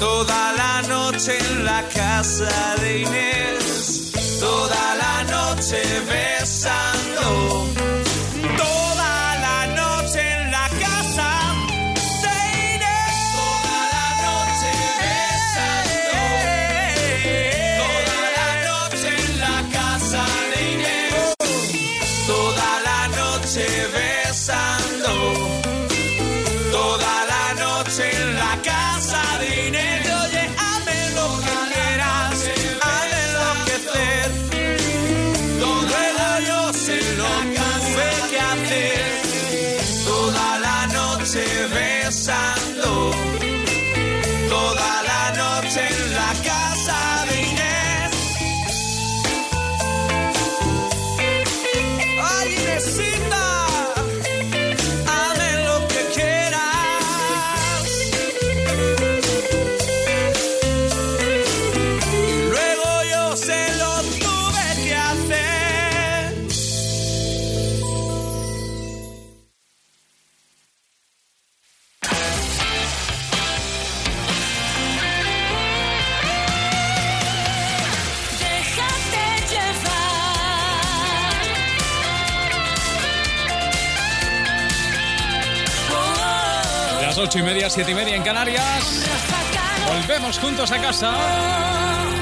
toda 0.00 0.52
la 0.52 0.82
noche 0.88 1.38
en 1.38 1.64
la 1.64 1.82
casa 1.94 2.76
de 2.80 3.00
Inés, 3.00 3.53
Siete 87.74 87.90
y 87.90 87.94
media 87.96 88.14
en 88.14 88.22
Canarias. 88.22 89.04
Volvemos 89.88 90.38
juntos 90.38 90.70
a 90.70 90.80
casa. 90.80 91.12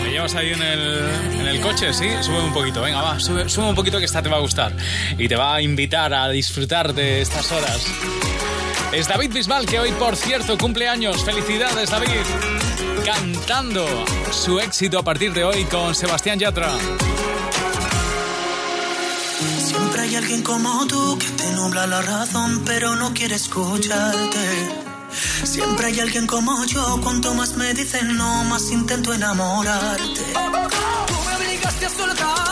Me 0.03 0.11
llevas 0.11 0.35
ahí 0.35 0.51
en 0.51 0.63
el, 0.63 1.11
en 1.41 1.47
el 1.47 1.61
coche, 1.61 1.93
¿sí? 1.93 2.09
Sube 2.23 2.41
un 2.41 2.55
poquito, 2.55 2.81
venga, 2.81 3.03
va, 3.03 3.21
sube, 3.21 3.47
sube 3.51 3.69
un 3.69 3.75
poquito 3.75 3.99
que 3.99 4.07
esta 4.07 4.23
te 4.23 4.31
va 4.31 4.39
a 4.39 4.41
gustar. 4.41 4.75
Y 5.19 5.29
te 5.29 5.37
va 5.37 5.57
a 5.57 5.61
invitar 5.61 6.15
a 6.15 6.31
disfrutar 6.31 6.95
de 6.95 7.21
estas 7.21 7.53
horas. 7.53 7.87
Es 8.93 9.09
David 9.09 9.35
Bisbal, 9.35 9.67
que 9.67 9.79
hoy, 9.79 9.91
por 9.93 10.17
cierto, 10.17 10.57
cumple 10.57 10.89
años. 10.89 11.23
Felicidades, 11.23 11.91
David. 11.91 12.09
Cantando 13.05 13.87
su 14.31 14.59
éxito 14.59 14.99
a 14.99 15.03
partir 15.03 15.35
de 15.35 15.45
hoy 15.45 15.65
con 15.65 15.95
Sebastián 15.95 16.39
Yatra. 16.39 16.71
Siempre 19.59 20.01
hay 20.01 20.17
alguien 20.17 20.43
como 20.43 20.87
tú 20.87 21.19
que 21.19 21.27
te 21.27 21.53
nubla 21.53 21.87
la 21.87 22.01
razón, 22.01 22.63
pero 22.65 22.97
no 22.97 23.13
quiere 23.13 23.35
escucharte. 23.35 24.82
Siempre 25.45 25.87
hay 25.87 26.01
alguien 26.01 26.27
como 26.27 26.65
yo, 26.67 27.01
cuanto 27.03 27.35
más 27.35 27.57
me 27.57 27.75
dicen 27.75 28.17
no, 28.17 28.45
más 28.45 28.71
intento 28.71 29.13
enamorarte. 29.13 30.23
Tú 30.33 31.15
me 31.27 31.37
obligaste 31.37 31.87
a 31.87 31.91
soltarte 31.91 32.52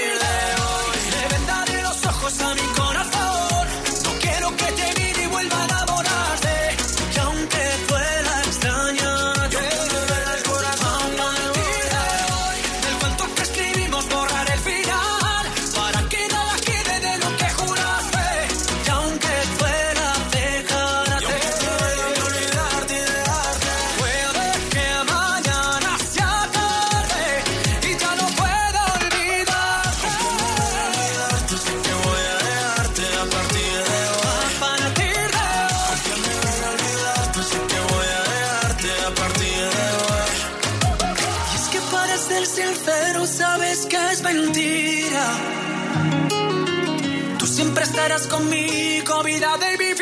Tú 47.41 47.47
siempre 47.47 47.83
estarás 47.85 48.27
conmigo, 48.27 49.23
vida 49.23 49.57
de 49.57 49.75
mi 49.75 49.93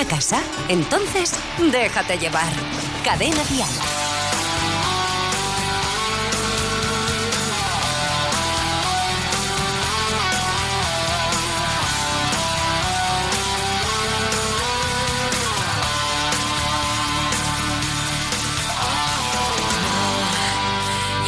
¿De 0.00 0.06
vuelta 0.06 0.14
a 0.14 0.18
casa? 0.18 0.42
Entonces, 0.70 1.34
déjate 1.58 2.16
llevar. 2.16 2.50
Cadena 3.04 3.44
Dial. 3.44 3.68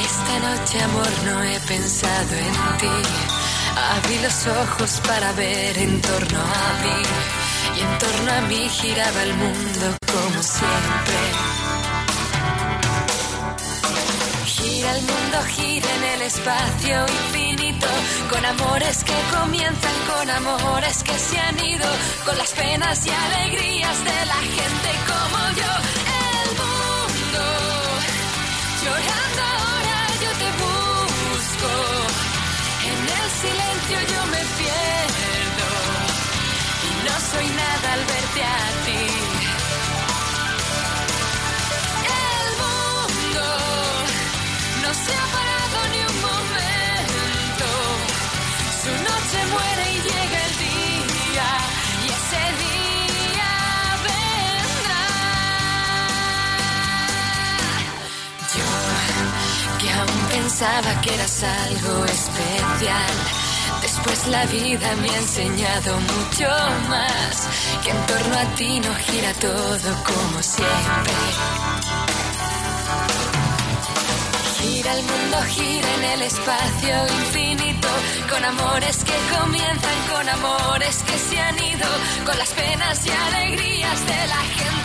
Esta 0.03 0.39
noche, 0.39 0.83
amor, 0.83 1.09
no 1.27 1.43
he 1.43 1.61
pensado 1.61 2.37
en 2.37 2.79
ti. 2.79 2.87
Abrí 3.97 4.19
los 4.21 4.47
ojos 4.47 5.03
para 5.07 5.31
ver 5.33 5.77
en 5.77 6.01
torno 6.01 6.41
a 6.41 6.83
mí. 6.83 7.42
Torno 8.03 8.33
a 8.33 8.41
mí 8.49 8.69
giraba 8.69 9.23
el 9.23 9.35
mundo 9.35 9.97
como 10.13 10.43
siempre. 10.43 11.19
Gira 14.45 14.97
el 14.97 15.03
mundo, 15.03 15.39
gira 15.55 15.89
en 15.99 16.05
el 16.15 16.23
espacio 16.23 17.07
infinito. 17.07 17.87
Con 18.29 18.45
amores 18.45 19.05
que 19.05 19.19
comienzan, 19.37 19.97
con 20.11 20.31
amores 20.31 21.05
que 21.05 21.17
se 21.17 21.39
han 21.39 21.59
ido. 21.65 21.89
Con 22.25 22.37
las 22.39 22.51
penas 22.51 23.07
y 23.07 23.11
alegrías 23.11 23.99
de 24.09 24.27
la 24.33 24.41
gente 24.57 24.89
como 25.11 25.41
yo. 25.61 25.73
El 26.43 26.49
mundo 26.61 27.45
llorando 28.85 29.43
ahora 29.59 29.99
yo 30.23 30.31
te 30.43 30.49
busco. 30.63 31.71
En 32.91 33.01
el 33.21 33.29
silencio 33.43 33.99
yo 34.13 34.27
me 34.27 34.43
pierdo. 34.59 35.02
Al 37.93 38.01
verte 38.13 38.43
a 38.43 38.61
ti. 38.85 39.05
El 42.33 42.47
mundo 42.63 43.45
no 44.83 44.91
se 45.03 45.13
ha 45.21 45.27
parado 45.37 45.77
ni 45.93 46.01
un 46.11 46.19
momento. 46.29 47.69
Su 48.83 48.93
noche 49.09 49.39
muere 49.55 49.85
y 49.97 49.99
llega 50.09 50.39
el 50.49 50.55
día. 50.67 51.49
Y 52.03 52.07
ese 52.19 52.43
día 52.65 53.53
vendrá. 54.09 55.07
Yo 58.57 58.71
que 59.81 59.89
aún 60.01 60.21
pensaba 60.37 60.91
que 61.03 61.11
eras 61.15 61.37
algo 61.43 61.95
especial. 62.07 63.42
Después 64.05 64.27
la 64.33 64.45
vida 64.47 64.97
me 64.97 65.09
ha 65.11 65.17
enseñado 65.17 65.97
mucho 66.01 66.49
más. 66.89 67.49
Que 67.85 67.91
en 67.91 68.07
torno 68.07 68.37
a 68.37 68.45
ti 68.57 68.81
no 68.81 68.93
gira 68.97 69.33
todo 69.35 69.91
como 70.03 70.43
siempre. 70.43 71.15
Gira 74.61 74.93
el 74.95 75.05
mundo, 75.05 75.37
gira 75.51 75.95
en 75.95 76.05
el 76.15 76.23
espacio 76.23 76.95
infinito, 77.21 77.89
con 78.29 78.45
amores 78.45 79.05
que 79.05 79.39
comienzan, 79.39 79.99
con 80.13 80.29
amores 80.29 80.97
que 81.05 81.19
se 81.19 81.39
han 81.39 81.59
ido, 81.61 81.89
con 82.27 82.37
las 82.39 82.51
penas 82.51 83.07
y 83.07 83.11
alegrías 83.11 84.01
de 84.07 84.27
la 84.27 84.43
gente 84.57 84.82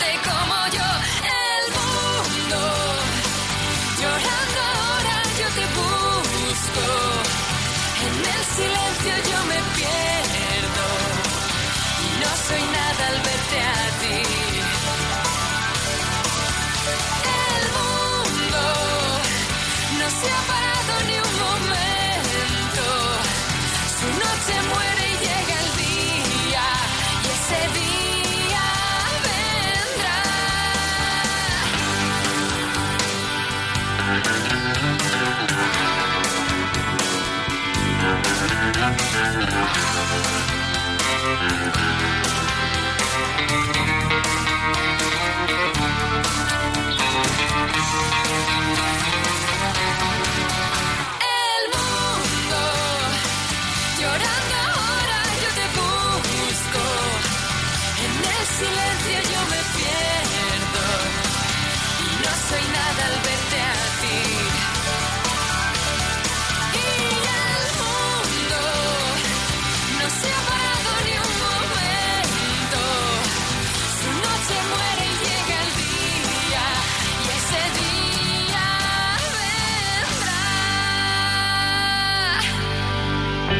silencio 8.58 9.12
yo 9.30 9.38
me 9.50 9.58
pierdo, 9.76 10.86
y 12.06 12.08
no 12.22 12.30
soy 12.46 12.64
nada 12.78 13.02
al 13.08 13.18
verte 13.26 13.58
a 13.60 13.84
ti. 14.00 14.57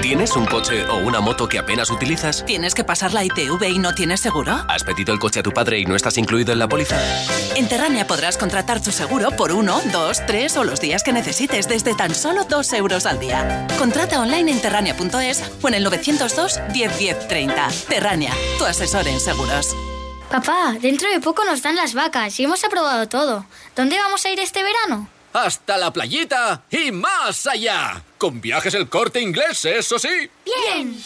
¿Tienes 0.08 0.36
un 0.36 0.46
coche 0.46 0.86
o 0.86 0.96
una 0.96 1.20
moto 1.20 1.46
que 1.50 1.58
apenas 1.58 1.90
utilizas? 1.90 2.42
¿Tienes 2.46 2.72
que 2.72 2.82
pasar 2.82 3.12
la 3.12 3.24
ITV 3.24 3.62
y 3.68 3.78
no 3.78 3.94
tienes 3.94 4.20
seguro? 4.20 4.64
¿Has 4.66 4.82
pedido 4.82 5.12
el 5.12 5.18
coche 5.18 5.40
a 5.40 5.42
tu 5.42 5.52
padre 5.52 5.80
y 5.80 5.84
no 5.84 5.94
estás 5.94 6.16
incluido 6.16 6.50
en 6.50 6.58
la 6.58 6.66
póliza? 6.66 6.96
En 7.56 7.68
Terrania 7.68 8.06
podrás 8.06 8.38
contratar 8.38 8.82
tu 8.82 8.90
seguro 8.90 9.32
por 9.32 9.52
uno, 9.52 9.82
dos, 9.92 10.24
tres 10.24 10.56
o 10.56 10.64
los 10.64 10.80
días 10.80 11.02
que 11.02 11.12
necesites 11.12 11.68
desde 11.68 11.94
tan 11.94 12.14
solo 12.14 12.44
dos 12.44 12.72
euros 12.72 13.04
al 13.04 13.20
día. 13.20 13.66
Contrata 13.78 14.18
online 14.18 14.50
en 14.50 14.62
terrania.es 14.62 15.44
o 15.60 15.68
en 15.68 15.74
el 15.74 15.84
902 15.84 16.58
10 16.72 16.98
10 16.98 17.28
30. 17.28 17.68
Terrania, 17.90 18.32
tu 18.56 18.64
asesor 18.64 19.06
en 19.06 19.20
seguros. 19.20 19.76
Papá, 20.30 20.74
dentro 20.80 21.10
de 21.10 21.20
poco 21.20 21.44
nos 21.44 21.60
dan 21.60 21.76
las 21.76 21.92
vacas 21.92 22.40
y 22.40 22.44
hemos 22.44 22.64
aprobado 22.64 23.06
todo. 23.10 23.44
¿Dónde 23.76 23.98
vamos 23.98 24.24
a 24.24 24.30
ir 24.30 24.40
este 24.40 24.62
verano? 24.62 25.06
Hasta 25.34 25.76
la 25.76 25.92
playita 25.92 26.62
y 26.70 26.92
más 26.92 27.46
allá. 27.46 28.02
Con 28.18 28.40
viajes 28.40 28.74
el 28.74 28.88
corte 28.88 29.20
inglés, 29.20 29.64
eso 29.64 29.96
sí. 29.96 30.08
Bien. 30.44 31.00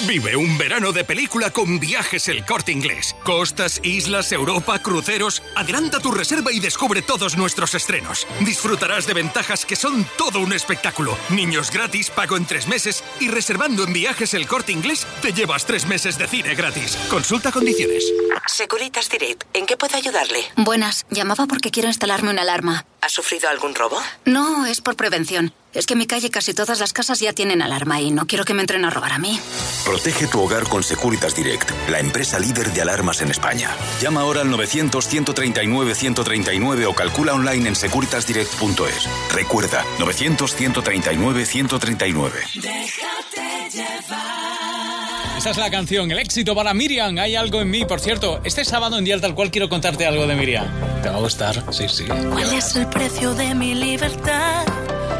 Vive 0.00 0.36
un 0.36 0.58
verano 0.58 0.92
de 0.92 1.02
película 1.02 1.50
con 1.50 1.80
viajes 1.80 2.28
el 2.28 2.44
corte 2.44 2.72
inglés. 2.72 3.16
Costas, 3.24 3.80
islas, 3.82 4.32
Europa, 4.32 4.78
cruceros. 4.82 5.42
Adelanta 5.56 5.98
tu 5.98 6.10
reserva 6.10 6.52
y 6.52 6.60
descubre 6.60 7.00
todos 7.00 7.38
nuestros 7.38 7.74
estrenos. 7.74 8.26
Disfrutarás 8.40 9.06
de 9.06 9.14
ventajas 9.14 9.64
que 9.64 9.76
son 9.76 10.06
todo 10.18 10.40
un 10.40 10.52
espectáculo. 10.52 11.16
Niños 11.30 11.70
gratis, 11.70 12.10
pago 12.10 12.36
en 12.36 12.44
tres 12.44 12.68
meses 12.68 13.02
y 13.18 13.28
reservando 13.28 13.84
en 13.84 13.94
viajes 13.94 14.34
el 14.34 14.46
corte 14.46 14.72
inglés 14.72 15.06
te 15.22 15.32
llevas 15.32 15.64
tres 15.64 15.86
meses 15.86 16.18
de 16.18 16.28
cine 16.28 16.54
gratis. 16.54 16.98
Consulta 17.08 17.50
condiciones. 17.50 18.04
Securitas 18.46 19.08
Direct, 19.08 19.44
¿en 19.54 19.64
qué 19.64 19.78
puedo 19.78 19.96
ayudarle? 19.96 20.44
Buenas, 20.56 21.06
llamaba 21.08 21.46
porque 21.46 21.70
quiero 21.70 21.88
instalarme 21.88 22.30
una 22.30 22.42
alarma. 22.42 22.84
¿Ha 23.00 23.08
sufrido 23.08 23.48
algún 23.48 23.74
robo? 23.74 24.00
No, 24.24 24.66
es 24.66 24.80
por 24.80 24.96
prevención. 24.96 25.54
Es 25.74 25.86
que 25.86 25.92
en 25.94 25.98
mi 25.98 26.06
calle 26.06 26.30
casi 26.30 26.54
todas 26.54 26.78
las 26.80 26.94
casas 26.94 27.20
ya 27.20 27.34
tienen 27.34 27.60
alarma 27.60 28.00
y 28.00 28.10
no 28.10 28.26
quiero 28.26 28.44
que 28.44 28.54
me 28.54 28.62
entren 28.62 28.84
a 28.86 28.90
robar 28.90 29.12
a 29.12 29.18
mí. 29.18 29.38
Protege 29.84 30.26
tu 30.26 30.40
hogar 30.40 30.64
con 30.64 30.82
Securitas 30.82 31.36
Direct, 31.36 31.70
la 31.90 32.00
empresa 32.00 32.38
líder 32.38 32.72
de 32.72 32.80
alarmas 32.82 33.20
en 33.20 33.30
España. 33.30 33.68
Llama 34.00 34.22
ahora 34.22 34.40
al 34.40 34.48
900-139-139 34.48 36.86
o 36.86 36.94
calcula 36.94 37.34
online 37.34 37.68
en 37.68 37.76
securitasdirect.es. 37.76 39.08
Recuerda, 39.32 39.84
900-139-139. 39.98 42.32
Déjate 42.54 43.68
llevar. 43.70 45.36
Esta 45.36 45.50
es 45.50 45.58
la 45.58 45.70
canción, 45.70 46.10
el 46.10 46.18
éxito 46.18 46.54
para 46.54 46.72
Miriam. 46.74 47.16
Hay 47.18 47.36
algo 47.36 47.60
en 47.60 47.70
mí, 47.70 47.84
por 47.84 48.00
cierto. 48.00 48.40
Este 48.42 48.64
sábado 48.64 48.98
en 48.98 49.04
Día 49.04 49.20
Tal 49.20 49.34
Cual 49.36 49.50
quiero 49.52 49.68
contarte 49.68 50.06
algo 50.06 50.26
de 50.26 50.34
Miriam. 50.34 50.66
Te 51.02 51.10
va 51.10 51.16
a 51.16 51.20
gustar, 51.20 51.62
sí, 51.72 51.86
sí. 51.88 52.06
¿Cuál 52.06 52.54
es 52.54 52.74
el 52.74 52.86
precio 52.88 53.34
de 53.34 53.54
mi 53.54 53.74
libertad? 53.74 54.64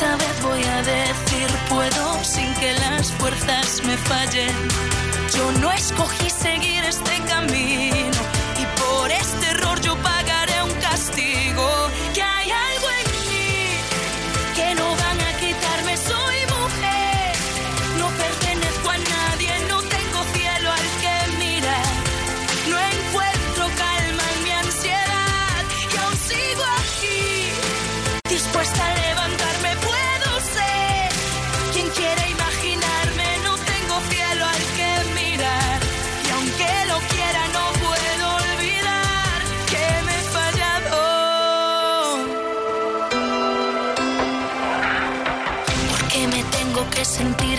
Esta 0.00 0.16
vez 0.16 0.42
voy 0.44 0.62
a 0.62 0.82
decir 0.82 1.48
puedo 1.68 2.22
sin 2.22 2.54
que 2.54 2.72
las 2.74 3.10
fuerzas 3.14 3.82
me 3.82 3.96
fallen. 3.96 4.54
Yo 5.34 5.50
no 5.60 5.72
escogí 5.72 6.30
seguir 6.30 6.84
este 6.84 7.18
camino 7.26 8.20
y 8.60 8.80
por 8.80 9.10
este 9.10 9.46
error 9.48 9.80
yo 9.80 9.96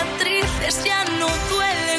cicatrices 0.00 0.84
ya 0.84 1.04
no 1.18 1.28
duelen 1.50 1.89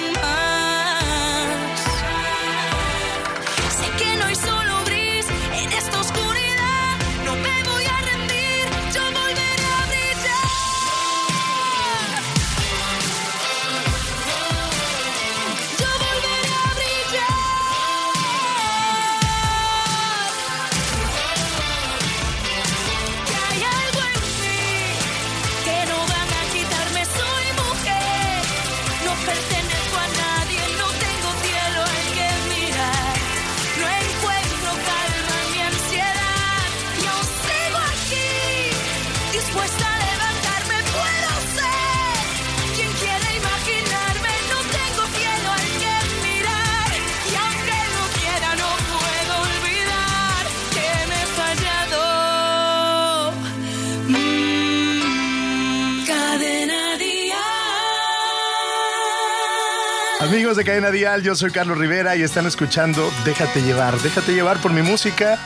de 60.62 60.66
Cadena 60.66 60.92
Dial, 60.92 61.24
yo 61.24 61.34
soy 61.34 61.50
Carlos 61.50 61.76
Rivera 61.76 62.16
y 62.16 62.22
están 62.22 62.46
escuchando 62.46 63.12
Déjate 63.26 63.64
llevar, 63.64 64.00
déjate 64.00 64.32
llevar 64.32 64.62
por 64.62 64.72
mi 64.72 64.84
música, 64.84 65.40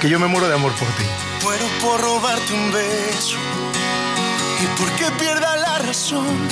que 0.00 0.08
yo 0.08 0.18
me 0.18 0.26
muero 0.26 0.48
de 0.48 0.54
amor 0.54 0.72
por 0.72 0.88
ti. 0.88 1.04
Muero 1.44 1.64
por 1.80 2.00
robarte 2.00 2.52
un 2.52 2.72
beso 2.72 3.36
y 4.60 4.66
porque 4.80 5.04
pierda 5.20 5.56
la 5.56 5.78
razón. 5.78 6.48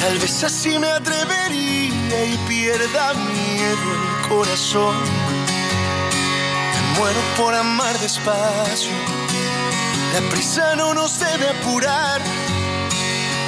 Tal 0.00 0.18
vez 0.18 0.44
así 0.44 0.78
me 0.78 0.86
atrevería 0.86 2.24
y 2.26 2.38
pierda 2.46 3.14
miedo 3.14 3.88
el 3.96 4.28
corazón. 4.28 4.94
Me 6.72 6.98
muero 7.00 7.20
por 7.36 7.52
amar 7.52 7.98
despacio. 7.98 8.92
La 10.14 10.20
prisa 10.30 10.76
no 10.76 10.94
nos 10.94 11.18
debe 11.18 11.48
apurar. 11.48 12.20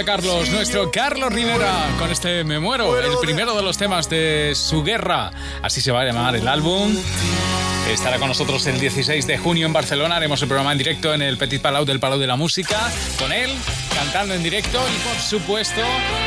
está 0.00 0.12
Carlos, 0.12 0.50
nuestro 0.50 0.90
Carlos 0.90 1.32
Rivera, 1.32 1.88
con 1.98 2.10
este 2.10 2.44
Me 2.44 2.60
Muero, 2.60 3.00
el 3.00 3.18
primero 3.20 3.56
de 3.56 3.62
los 3.62 3.78
temas 3.78 4.08
de 4.08 4.52
su 4.54 4.84
guerra. 4.84 5.30
Así 5.62 5.80
se 5.80 5.90
va 5.90 6.02
a 6.02 6.04
llamar 6.04 6.36
el 6.36 6.46
álbum. 6.46 6.94
Estará 7.90 8.18
con 8.18 8.28
nosotros 8.28 8.66
el 8.66 8.78
16 8.78 9.26
de 9.26 9.38
junio 9.38 9.66
en 9.66 9.72
Barcelona. 9.72 10.16
Haremos 10.16 10.40
el 10.42 10.48
programa 10.48 10.72
en 10.72 10.78
directo 10.78 11.14
en 11.14 11.22
el 11.22 11.36
Petit 11.36 11.60
Palau 11.60 11.84
del 11.84 11.98
Palau 11.98 12.18
de 12.18 12.26
la 12.26 12.36
Música 12.36 12.78
con 13.18 13.32
él 13.32 13.50
cantando 13.94 14.34
en 14.34 14.42
directo 14.42 14.78
y 14.78 15.08
por 15.08 15.20
supuesto 15.20 15.80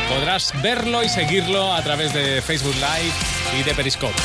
podrás 0.10 0.54
verlo 0.62 1.04
y 1.04 1.10
seguirlo 1.10 1.74
a 1.74 1.82
través 1.82 2.14
de 2.14 2.42
Facebook 2.42 2.76
Live 2.76 3.60
y 3.60 3.64
de 3.64 3.74
Periscope. 3.74 4.20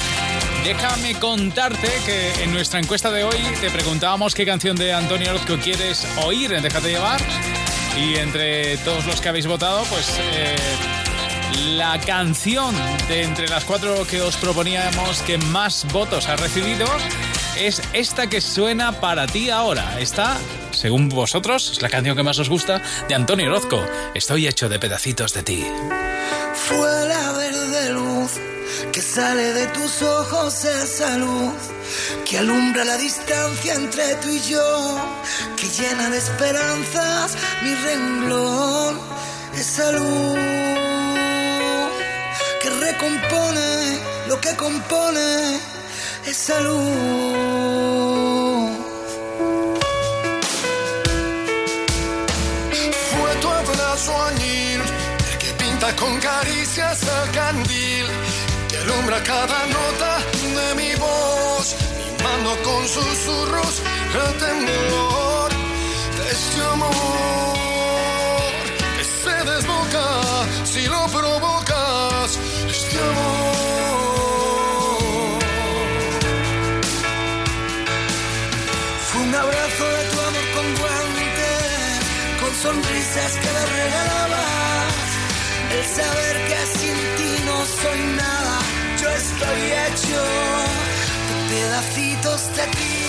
Déjame 0.65 1.15
contarte 1.15 1.89
que 2.05 2.43
en 2.43 2.53
nuestra 2.53 2.81
encuesta 2.81 3.11
de 3.11 3.23
hoy 3.23 3.39
te 3.61 3.71
preguntábamos 3.71 4.35
qué 4.35 4.45
canción 4.45 4.77
de 4.77 4.93
Antonio 4.93 5.31
Orozco 5.31 5.57
quieres 5.63 6.07
oír 6.25 6.53
en 6.53 6.63
Déjate 6.63 6.89
llevar 6.89 7.21
y 7.97 8.17
entre 8.17 8.77
todos 8.79 9.07
los 9.07 9.21
que 9.21 9.29
habéis 9.29 9.47
votado 9.47 9.83
pues 9.85 10.19
eh, 10.33 10.57
la 11.77 11.99
canción 12.01 12.75
de 13.09 13.23
entre 13.23 13.49
las 13.49 13.65
cuatro 13.65 14.07
que 14.07 14.21
os 14.21 14.37
proponíamos 14.37 15.23
que 15.23 15.39
más 15.39 15.87
votos 15.93 16.29
ha 16.29 16.37
recibido 16.37 16.87
es 17.59 17.83
esta 17.93 18.29
que 18.29 18.41
suena 18.41 19.01
para 19.01 19.27
ti 19.27 19.49
ahora. 19.49 19.99
Esta, 19.99 20.37
según 20.73 21.09
vosotros, 21.09 21.71
es 21.71 21.81
la 21.81 21.89
canción 21.89 22.17
que 22.17 22.23
más 22.23 22.39
os 22.39 22.51
gusta 22.51 22.83
de 23.09 23.15
Antonio 23.15 23.47
Orozco. 23.47 23.83
Estoy 24.15 24.47
hecho 24.47 24.69
de 24.69 24.79
pedacitos 24.79 25.33
de 25.33 25.43
ti. 25.43 25.67
Fue 26.55 27.09
la 27.09 27.26
verde 27.26 27.26
luz 27.26 27.26
que 28.97 29.03
sale 29.03 29.53
de 29.53 29.67
tus 29.67 30.01
ojos 30.01 30.65
esa 30.65 31.19
luz 31.19 31.53
que 32.25 32.39
alumbra 32.39 32.83
la 32.83 32.97
distancia 32.97 33.75
entre 33.75 34.15
tú 34.23 34.31
y 34.31 34.41
yo, 34.41 34.99
que 35.55 35.69
llena 35.69 36.09
de 36.09 36.17
esperanzas 36.17 37.37
mi 37.63 37.75
renglón, 37.75 38.99
esa 39.55 39.93
luz 39.93 40.39
que 42.63 42.71
recompone 42.71 43.99
lo 44.29 44.41
que 44.41 44.57
compone 44.57 45.61
esa 46.25 46.59
luz. 46.63 46.87
Fue 53.11 53.35
tu 53.43 53.49
abrazo 53.49 54.23
añil, 54.25 54.81
el 55.33 55.39
que 55.39 55.53
pinta 55.63 55.95
con 55.97 56.19
caricias 56.19 57.03
el 57.03 57.31
candil, 57.33 58.07
alumbra 58.87 59.21
cada 59.23 59.67
nota 59.67 60.13
de 60.59 60.75
mi 60.81 60.95
voz, 60.97 61.75
mimando 61.99 62.51
con 62.63 62.87
susurros 62.87 63.75
el 64.15 64.33
temblor 64.45 65.51
de 66.19 66.25
este 66.37 66.61
amor 66.63 68.53
que 68.97 69.05
se 69.05 69.37
desboca 69.51 70.07
si 70.65 70.83
lo 70.87 71.07
provocas, 71.07 72.39
este 72.69 72.99
amor. 72.99 73.57
Fue 79.09 79.21
un 79.23 79.35
abrazo 79.35 79.85
de 79.97 80.03
tu 80.11 80.17
amor 80.29 80.47
con 80.57 80.67
guantes, 80.81 82.01
con 82.41 82.53
sonrisas 82.65 83.33
que 83.43 83.51
me 83.57 83.65
regalabas. 83.79 85.09
El 85.77 85.85
saber 85.99 86.37
que 86.49 86.61
sin 86.79 86.97
ti 87.17 87.31
no 87.45 87.57
soy 87.83 88.01
nada, 88.23 88.46
estoy 89.37 89.61
hecho. 89.73 90.23
De 91.49 91.55
pedacitos 91.55 92.57
de 92.57 92.67
ti, 92.77 93.06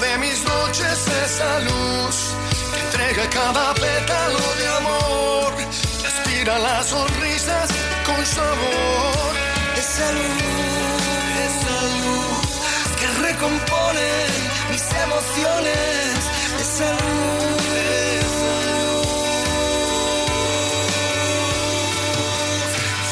de 0.00 0.18
mis 0.18 0.42
noches, 0.44 0.98
esa 1.24 1.58
luz 1.60 2.16
que 2.72 2.80
entrega 2.80 3.28
cada 3.30 3.74
pétalo 3.74 4.40
de 4.60 4.68
amor, 4.80 5.56
que 5.56 6.06
aspira 6.06 6.58
las 6.58 6.86
sonrisas 6.86 7.68
con 8.06 8.24
sabor. 8.24 9.32
Esa 9.76 10.12
luz, 10.12 11.02
esa 11.48 11.76
luz 12.02 12.48
que 12.98 13.06
recompone 13.28 14.10
mis 14.70 14.84
emociones, 15.04 16.16
esa 16.64 16.90
luz. 16.92 17.60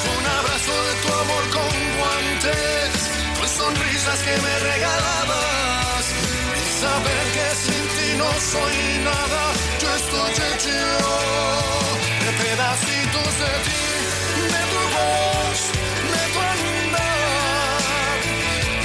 Fue 0.00 0.12
un 0.20 0.26
abrazo 0.38 0.74
de 0.88 0.94
tu 1.02 1.08
amor 1.22 1.44
con 1.56 1.72
guantes, 1.98 2.90
con 3.38 3.48
sonrisas 3.48 4.18
que 4.20 4.34
me 4.44 4.58
regalabas. 4.70 5.57
Saber 6.80 7.24
que 7.34 7.48
sin 7.64 7.84
ti 7.94 8.08
no 8.18 8.30
soy 8.52 8.76
nada, 9.02 9.42
yo 9.82 9.88
estoy 10.00 10.30
hecho 10.46 10.78
de 12.24 12.30
pedacitos 12.44 13.30
de 13.42 13.52
ti, 13.66 13.84
de 14.54 14.62
tu 14.70 14.82
voz, 14.94 15.58
de 16.12 16.22
tu 16.32 16.38
andar, 16.54 18.18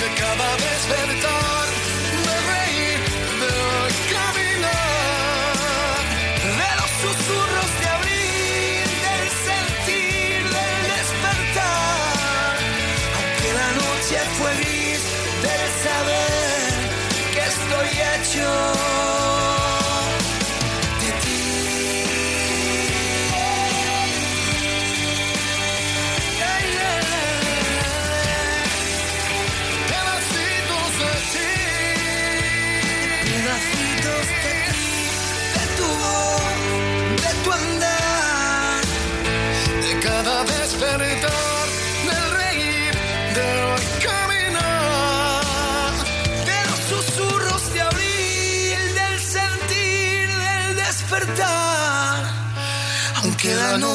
de 0.02 0.08
cada 0.22 0.50
despertar, 0.66 1.66
de 2.28 2.36
reír, 2.52 3.00
de 3.42 3.54
caminar, 4.14 5.54
de 6.60 6.70
los 6.80 6.92
susurros 7.04 7.70
de 7.80 7.88
abril, 7.98 8.86
del 9.06 9.26
sentir, 9.48 10.40
del 10.56 10.78
despertar. 10.96 12.56
Aunque 13.18 13.50
la 13.62 13.70
noche 13.82 14.18
fue 14.38 14.52
gris, 14.62 15.02
del 15.44 15.66
saber 15.84 16.43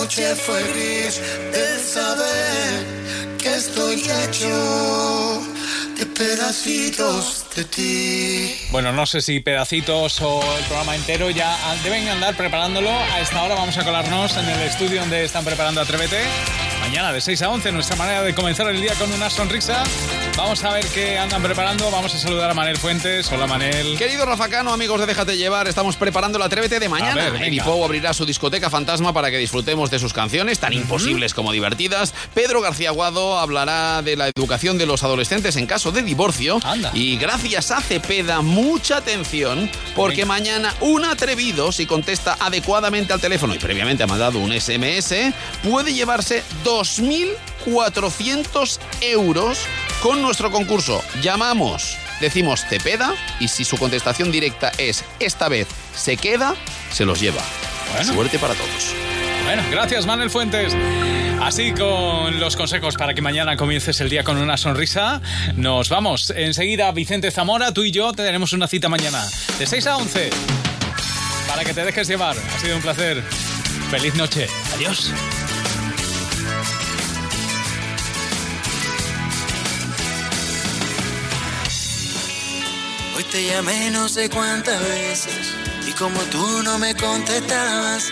noche 0.09 0.35
fue 0.37 0.63
gris, 0.73 1.21
del 1.53 1.81
saber 1.81 3.37
que 3.37 3.55
estoy 3.55 4.01
hecho 4.01 5.43
de 5.99 6.07
pedacitos 6.07 7.45
de 7.55 7.65
ti. 7.67 8.55
Bueno, 8.71 8.91
no 8.91 9.05
sé 9.05 9.21
si 9.21 9.41
pedacitos 9.41 10.19
o 10.23 10.41
el 10.57 10.65
programa 10.65 10.97
entero 10.97 11.29
ya 11.29 11.55
deben 11.85 12.09
andar 12.09 12.35
preparándolo. 12.39 12.89
A 12.89 13.21
esta 13.21 13.43
hora 13.43 13.55
vamos 13.55 13.77
a 13.77 13.85
colarnos 13.85 14.35
en 14.39 14.49
el 14.49 14.63
estudio 14.63 15.01
donde 15.01 15.25
están 15.25 15.45
preparando 15.45 15.83
Atrévete. 15.83 16.23
Mañana 16.81 17.13
de 17.13 17.21
6 17.21 17.43
a 17.43 17.51
11, 17.51 17.73
nuestra 17.73 17.97
manera 17.97 18.23
de 18.23 18.35
comenzar 18.35 18.67
el 18.69 18.81
día 18.81 18.95
con 18.95 19.13
una 19.13 19.29
sonrisa. 19.29 19.85
Vamos 20.39 20.63
a 20.63 20.73
ver 20.73 20.87
qué 20.95 21.19
andan 21.19 21.43
preparando. 21.43 21.91
Vamos 21.91 22.15
a 22.15 22.19
saludar 22.19 22.49
a 22.49 22.55
Manel 22.55 22.77
Fuentes. 22.77 23.29
Hola, 23.33 23.49
Manel. 23.49 23.99
Querido 23.99 24.25
Rafa 24.25 24.49
Cano, 24.49 24.73
amigos 24.73 25.01
de 25.01 25.07
Déjate 25.07 25.37
Llevar, 25.37 25.67
estamos 25.67 25.97
preparando 25.97 26.39
el 26.39 26.45
Atrévete 26.45 26.79
de 26.79 26.89
mañana. 26.89 27.31
Ver. 27.31 27.43
Eddie 27.43 27.61
Pou 27.61 27.85
abrirá 27.85 28.15
su 28.15 28.25
discoteca 28.25 28.71
fantasma 28.71 29.13
para 29.13 29.33
que 29.33 29.39
disfrutemos 29.39 29.91
de 29.91 29.99
sus 29.99 30.13
canciones, 30.13 30.61
tan 30.61 30.73
imposibles 30.73 31.35
como 31.35 31.51
divertidas. 31.51 32.15
Pedro 32.35 32.61
García 32.61 32.93
Guado 32.93 33.37
hablará 33.37 34.01
de 34.03 34.15
la 34.15 34.29
educación 34.29 34.79
de 34.79 34.87
los 34.87 35.03
adolescentes 35.03 35.57
en 35.57 35.67
caso 35.67 35.91
de 35.91 36.03
divorcio. 36.03 36.61
Y 36.95 37.17
gracias 37.17 37.73
a 37.73 37.81
Cepeda, 37.81 38.41
mucha 38.41 38.99
atención, 38.99 39.69
porque 39.97 40.25
mañana 40.25 40.73
un 40.81 41.05
atrevido, 41.05 41.73
si 41.73 41.85
contesta 41.85 42.37
adecuadamente 42.39 43.13
al 43.13 43.21
teléfono 43.21 43.57
y 43.57 43.59
previamente 43.59 44.05
ha 44.05 44.07
mandado 44.07 44.39
un 44.39 44.53
SMS, 44.53 45.15
puede 45.65 45.93
llevarse 45.93 46.45
2.400 46.65 48.79
euros 49.01 49.59
con 50.03 50.23
nuestro 50.23 50.51
concurso. 50.51 51.03
Llamamos, 51.23 51.97
decimos 52.21 52.65
Cepeda 52.69 53.15
y 53.41 53.49
si 53.49 53.65
su 53.65 53.77
contestación 53.77 54.31
directa 54.31 54.73
es 54.79 55.05
esta 55.19 55.49
vez 55.49 55.69
se 55.95 56.17
queda, 56.17 56.55
se 56.93 57.05
los 57.05 57.21
lleva. 57.21 57.43
Bueno. 57.93 58.13
Suerte 58.13 58.39
para 58.39 58.55
todos. 58.55 58.95
Bueno, 59.45 59.63
gracias 59.71 60.07
Manuel 60.07 60.31
Fuentes. 60.31 60.75
Así 61.43 61.73
con 61.73 62.39
los 62.41 62.57
consejos 62.57 62.97
para 62.97 63.15
que 63.15 63.23
mañana 63.23 63.57
comiences 63.57 64.01
el 64.01 64.11
día 64.11 64.25
con 64.25 64.37
una 64.37 64.57
sonrisa, 64.57 65.21
nos 65.57 65.89
vamos. 65.89 66.33
Enseguida 66.37 66.91
Vicente 66.93 67.31
Zamora, 67.31 67.73
tú 67.73 67.85
y 67.85 67.91
yo 67.91 68.13
tenemos 68.13 68.53
una 68.53 68.69
cita 68.69 68.89
mañana 68.89 69.25
de 69.59 69.67
6 69.67 69.87
a 69.87 69.97
11 69.97 70.31
para 71.49 71.65
que 71.65 71.73
te 71.73 71.85
dejes 71.85 72.09
llevar. 72.09 72.37
Ha 72.37 72.59
sido 72.59 72.77
un 72.77 72.83
placer. 72.83 73.23
Feliz 73.91 74.15
noche. 74.17 74.49
Adiós. 74.75 75.13
te 83.31 83.45
llamé 83.45 83.91
no 83.91 84.09
sé 84.09 84.31
cuántas 84.31 84.81
veces 84.81 85.55
y 85.87 85.93
como 85.93 86.19
tú 86.25 86.63
no 86.63 86.79
me 86.79 86.95
contestabas, 86.95 88.11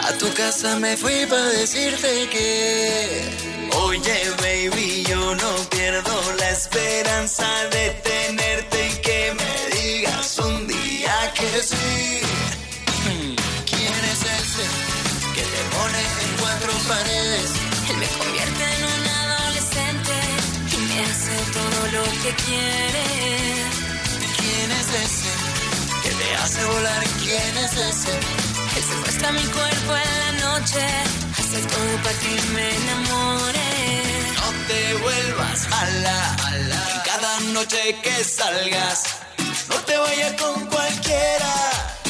a 0.00 0.12
tu 0.18 0.32
casa 0.34 0.78
me 0.78 0.96
fui 0.96 1.26
para 1.26 1.46
decirte 1.46 2.28
que... 2.30 3.48
Oye 3.84 4.30
baby, 4.40 5.04
yo 5.08 5.34
no 5.34 5.50
pierdo 5.70 6.14
la 6.38 6.50
esperanza 6.50 7.46
de 7.70 7.90
tenerte 8.02 8.88
y 8.88 8.96
que 9.00 9.34
me 9.40 9.76
digas 9.76 10.38
un 10.38 10.66
día 10.66 11.32
que 11.34 11.62
sí. 11.62 12.20
¿Quién 13.66 13.94
es 14.12 14.20
ese 14.40 14.66
que 15.34 15.42
te 15.42 15.62
pone 15.76 16.00
en 16.24 16.36
cuatro 16.40 16.72
paredes? 16.88 17.50
Él 17.90 17.96
me 17.96 18.06
convierte 18.18 18.64
en 18.76 18.84
un 18.84 19.06
adolescente 19.06 20.14
y 20.72 20.76
me 20.88 21.00
hace 21.04 21.36
todo 21.52 21.80
lo 21.92 22.04
que 22.22 22.34
quiere 22.44 23.77
¿Quién 24.88 25.02
es 25.02 25.10
ese 25.12 25.28
que 26.02 26.10
te 26.14 26.34
hace 26.36 26.64
volar? 26.64 27.04
¿Quién 27.22 27.56
es 27.58 27.72
ese? 27.72 28.12
Él 28.76 28.84
secuestra 28.88 29.32
mi 29.32 29.42
cuerpo 29.42 29.96
en 29.96 30.18
la 30.18 30.32
noche, 30.48 30.80
hace 31.38 31.60
todo 31.60 32.02
para 32.02 32.18
que 32.18 32.42
me 32.54 32.74
enamore. 32.74 33.68
No 34.36 34.48
te 34.66 34.94
vuelvas 34.94 35.68
mala, 35.68 36.36
y 36.96 37.06
cada 37.06 37.40
noche 37.52 37.96
que 38.02 38.24
salgas, 38.24 39.02
no 39.68 39.74
te 39.84 39.98
vayas 39.98 40.32
con 40.40 40.64
cualquiera, 40.66 41.54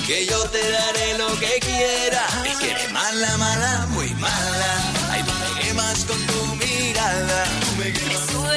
que 0.06 0.26
yo 0.26 0.40
te 0.50 0.70
daré 0.70 1.18
lo 1.18 1.36
que 1.40 1.58
quiera. 1.60 2.22
Me 2.44 2.54
quiere 2.60 2.86
mala, 2.92 3.36
mala, 3.38 3.86
muy 3.90 4.10
mala, 4.14 4.72
ay, 5.10 5.24
tú 5.24 5.32
me 5.32 5.60
quemas 5.62 6.04
con 6.04 6.26
tu 6.26 6.54
mirada. 6.54 7.44
Tú 7.60 7.76
Me 7.76 7.92
quemas. 7.92 8.47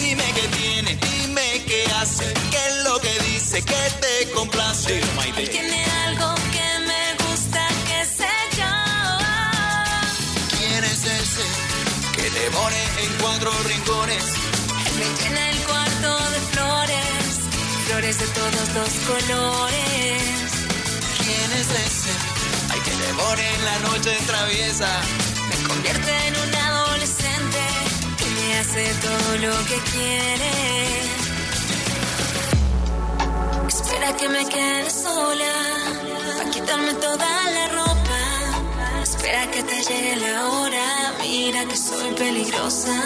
Dime 0.00 0.24
qué 0.34 0.48
tiene, 0.56 0.96
dime 0.96 1.64
qué 1.66 1.84
hace, 2.00 2.32
qué 2.50 2.60
es 2.68 2.84
lo 2.84 3.00
que 3.00 3.18
dice, 3.30 3.62
que 3.62 3.90
te 4.00 4.30
complace. 4.32 5.00
Él 5.36 5.48
tiene 5.50 5.84
algo 6.06 6.34
que 6.54 6.68
me 6.90 7.04
gusta, 7.24 7.66
que 7.88 8.04
sé 8.18 8.34
yo. 8.58 8.74
¿Quién 10.56 10.84
es 10.84 11.04
ese 11.04 11.44
que 12.14 12.30
te 12.30 12.50
pone 12.50 12.82
en 13.02 13.12
cuatro 13.20 13.50
rincones? 13.64 14.24
Él 14.86 14.94
me 15.00 15.08
llena 15.18 15.50
el 15.50 15.58
cuarto 15.64 16.30
de 16.30 16.40
flores, 16.52 17.26
flores 17.86 18.18
de 18.18 18.26
todos 18.38 18.68
los 18.78 18.92
colores. 19.10 20.22
¿Quién 21.18 21.52
es 21.60 21.68
ese? 21.86 22.12
Ay, 22.70 22.80
que 22.80 22.90
te 22.90 23.14
pone 23.14 23.54
en 23.54 23.64
la 23.64 23.78
noche 23.88 24.16
traviesa. 24.26 24.88
Me 25.48 25.68
convierte 25.68 26.12
en 26.28 26.36
un 26.36 26.50
me 26.50 26.85
hace 28.66 28.94
todo 29.06 29.36
lo 29.46 29.56
que 29.66 29.78
quiere. 29.92 30.52
Espera 33.68 34.16
que 34.16 34.28
me 34.28 34.48
quede 34.48 34.90
sola, 34.90 35.54
para 36.36 36.50
quitarme 36.50 36.94
toda 36.94 37.28
la 37.56 37.68
ropa. 37.68 38.22
Espera 39.02 39.50
que 39.50 39.62
te 39.62 39.82
llegue 39.82 40.16
la 40.16 40.46
hora, 40.46 41.14
mira 41.20 41.64
que 41.66 41.76
soy 41.76 42.12
peligrosa. 42.14 42.96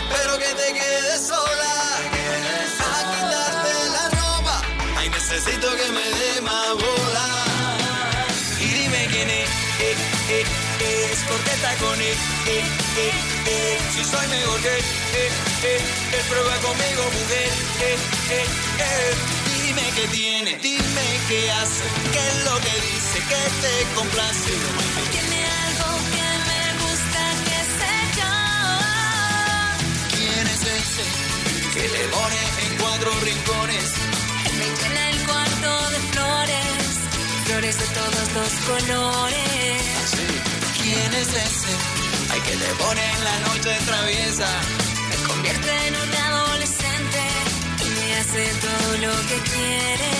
Espero 0.00 0.38
que 0.38 0.50
te 0.60 0.68
quedes 0.78 1.26
sola. 1.26 1.74
A 2.94 3.00
quitarte 3.12 3.72
la 3.96 4.04
ropa. 4.20 4.62
Ay, 4.98 5.08
necesito 5.10 5.68
que 5.76 5.88
me 5.96 6.06
dé 6.20 6.40
más 6.42 6.74
bola. 6.74 7.05
Es, 11.36 11.42
porque 11.42 11.50
está 11.50 11.74
con 11.76 12.00
él, 12.00 12.16
eh, 12.46 12.64
eh, 12.96 13.12
eh. 13.46 13.78
Si 13.94 14.04
soy 14.04 14.26
mejor 14.28 14.60
que 14.60 14.68
eh, 14.68 15.30
eh, 15.64 15.80
él 16.12 16.24
prueba 16.28 16.56
conmigo, 16.58 17.02
mujer, 17.12 17.50
eh, 17.80 17.96
eh, 18.30 18.46
eh. 18.78 19.14
Dime 19.66 19.82
qué 19.94 20.08
tiene, 20.08 20.58
dime 20.62 21.20
qué 21.28 21.50
hace, 21.50 21.84
qué 22.12 22.28
es 22.28 22.44
lo 22.44 22.60
que 22.60 22.74
dice, 22.80 23.18
que 23.28 23.42
te 23.62 23.94
complace. 23.94 24.52
Tiene 25.12 25.46
algo 25.46 25.98
que 26.14 26.28
me 26.48 26.64
gusta, 26.84 27.22
que 27.46 27.60
sé 27.76 27.94
yo. 28.18 28.32
¿Quién 30.16 30.46
es 30.46 30.62
ese 30.62 31.04
que 31.74 31.88
le 31.88 32.04
pone 32.08 32.40
en 32.64 32.76
cuatro 32.78 33.10
rincones? 33.20 33.92
Él 34.46 34.54
me 34.56 34.66
llena 34.66 35.10
el 35.10 35.18
cuarto 35.26 35.90
de 35.90 35.98
flores, 36.12 36.86
flores 37.46 37.78
de 37.78 37.86
todos 37.86 38.26
los 38.36 38.52
colores. 38.68 39.36
¿Quién 40.14 40.45
es 41.00 41.28
ese? 41.28 41.72
Ay, 42.32 42.40
que 42.40 42.56
te 42.56 42.70
pone 42.82 43.02
en 43.16 43.24
la 43.24 43.38
noche 43.46 43.70
traviesa. 43.86 44.48
Me 45.10 45.16
convierte 45.28 45.70
en 45.88 45.94
un 45.96 46.14
adolescente 46.14 47.22
y 47.84 47.88
me 47.96 48.14
hace 48.18 48.42
todo 48.64 48.88
lo 49.04 49.14
que 49.28 49.38
quiere. 49.50 50.12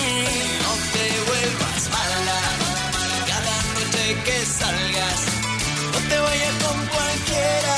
No 0.63 0.71
te 0.93 1.05
vuelvas 1.29 1.83
mala. 1.95 2.39
Cada 3.31 3.55
noche 3.75 4.03
que 4.25 4.37
salgas, 4.45 5.19
no 5.93 5.99
te 6.09 6.19
vayas 6.19 6.55
con 6.63 6.77
cualquiera. 6.93 7.77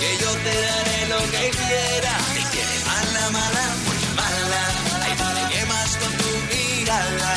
Que 0.00 0.10
yo 0.22 0.30
te 0.44 0.54
daré 0.66 0.98
lo 1.08 1.20
que 1.32 1.44
quiera. 1.60 2.12
Me 2.34 2.42
quiere 2.52 2.76
mala, 2.90 3.24
mala, 3.38 3.64
muy 3.84 4.02
mala. 4.20 4.62
Ay, 5.04 5.12
tú 5.18 5.26
me 5.36 5.44
quemas 5.54 5.90
con 6.00 6.12
tu 6.20 6.30
mirada. 6.52 7.32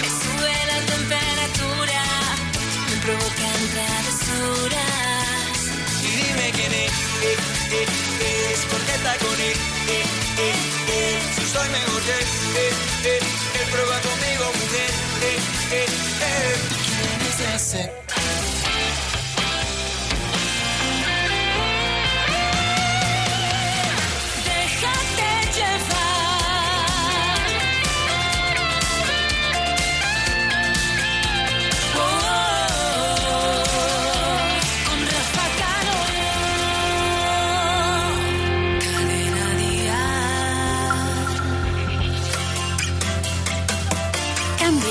Me 0.00 0.08
sube 0.20 0.54
la 0.72 0.78
temperatura, 0.92 2.02
me 2.88 2.96
provocan 3.04 3.47
es 7.70 8.66
porque 8.70 8.92
está 8.92 9.16
con 9.18 9.40
él, 9.40 9.56
eh, 9.88 10.04
eh, 10.38 10.54
eh. 10.88 11.18
Si 11.36 11.46
soy 11.46 11.68
mejor 11.68 12.02
que 12.02 12.12
él, 12.12 12.37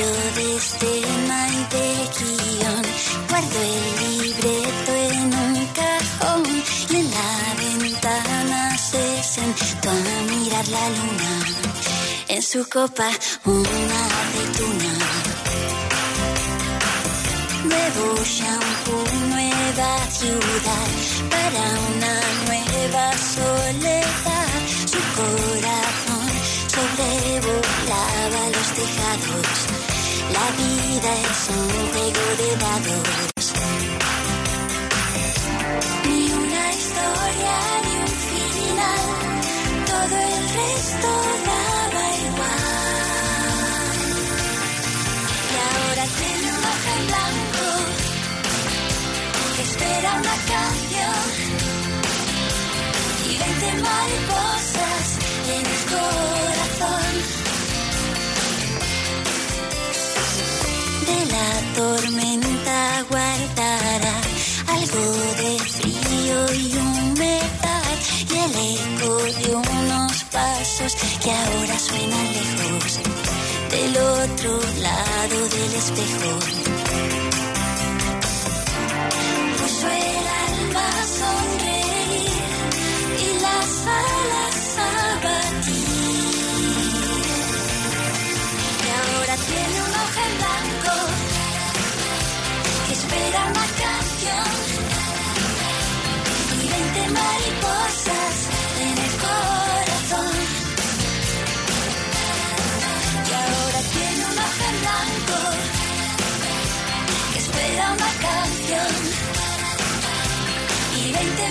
Cambio 0.07 0.21
de 1.71 1.85
guion. 2.17 2.83
Guardo 3.29 3.59
el 3.61 4.21
libreto 4.21 4.91
en 4.95 5.33
un 5.33 5.55
cajón 5.79 6.43
y 6.89 6.95
en 6.95 7.11
la 7.11 7.29
ventana 7.59 8.77
se 8.77 9.23
sentó 9.23 9.89
a 9.89 9.93
mirar 10.31 10.67
la 10.69 10.89
luna. 10.89 11.33
En 12.29 12.41
su 12.41 12.67
copa 12.69 13.09
una 13.43 13.99
aceituna. 14.21 14.93
Nuevo 17.65 18.23
shampoo, 18.23 19.03
nueva 19.29 19.91
ciudad 20.19 20.89
para 21.33 21.63
una 21.89 22.13
nueva 22.47 23.05
soledad. 23.35 24.51
Su 24.91 25.01
corazón 25.19 26.29
sobrevolaba 26.75 28.41
los 28.55 28.67
tejados. 28.77 29.76
La 30.37 30.47
vida 30.51 31.11
es 31.29 31.39
un 31.49 31.67
juego 31.91 32.25
de 32.41 32.49
dados. 32.65 33.43
Ni 36.05 36.21
una 36.31 36.63
historia 36.79 37.55
ni 37.85 37.93
un 38.05 38.13
final. 38.29 39.05
Todo 39.91 40.15
el 40.31 40.43
resto 40.61 41.09
daba 41.49 42.03
igual. 42.27 42.67
Y 45.51 45.55
ahora 45.67 46.05
tiene 46.19 46.47
un 46.57 46.63
hoja 46.69 46.91
en 46.97 47.03
blanco 47.11 47.65
que 49.55 49.61
espera 49.69 50.09
una 50.21 50.37
canción. 50.53 51.25
Y 53.25 53.31
veinte 53.41 53.69
mariposas 53.87 55.05
en 55.55 55.63
el 55.73 55.81
corazón. 55.93 57.06
De 61.07 61.19
la 61.33 61.49
tormenta 61.75 62.77
guardará 63.09 64.15
algo 64.75 65.03
de 65.41 65.51
frío 65.75 66.39
y 66.53 66.77
humedad 66.77 67.97
y 68.29 68.35
el 68.45 68.53
eco 68.75 69.13
de 69.39 69.55
unos 69.55 70.15
pasos 70.25 70.91
que 71.23 71.31
ahora 71.31 71.79
suenan 71.79 72.27
lejos 72.33 72.93
del 73.71 73.97
otro 73.97 74.51
lado 74.81 75.37
del 75.55 75.73
espejo. 75.81 76.31
Puso 79.57 79.87
el 79.87 80.25
alma 80.47 80.85
a 80.87 81.05
sonreír 81.19 82.31
y 83.25 83.29
las 83.45 83.71
alas 83.87 84.56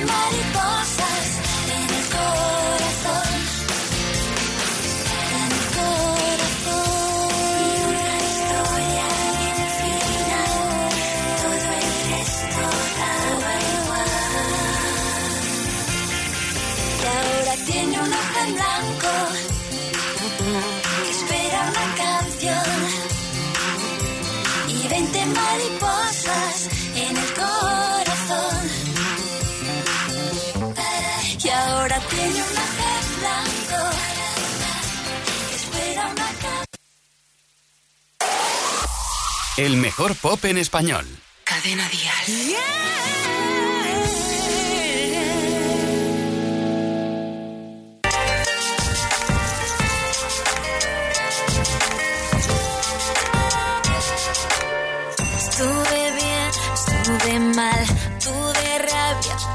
mariposas 0.07 1.41
en 1.68 1.82
el 1.95 2.09
corazón. 2.09 2.86
En 18.47 18.55
blanco 18.55 19.09
que 21.03 21.11
espera 21.11 21.61
una 21.70 21.94
canción 21.97 22.74
y 24.68 24.88
veinte 24.88 25.26
mariposas 25.26 26.68
en 26.94 27.16
el 27.16 27.34
corazón. 27.34 28.70
Y 31.42 31.49
ahora 31.49 32.01
tiene 32.11 32.42
un 32.42 32.57
en 32.57 33.07
blanco 33.20 33.80
que 35.49 35.57
espera 35.57 36.03
una 36.07 36.26
canción. 36.42 36.66
El 39.59 39.76
mejor 39.76 40.14
pop 40.16 40.44
en 40.44 40.59
español. 40.59 41.07
Cadena 41.44 41.88
Dial. 41.88 42.26
Estuve 42.26 43.16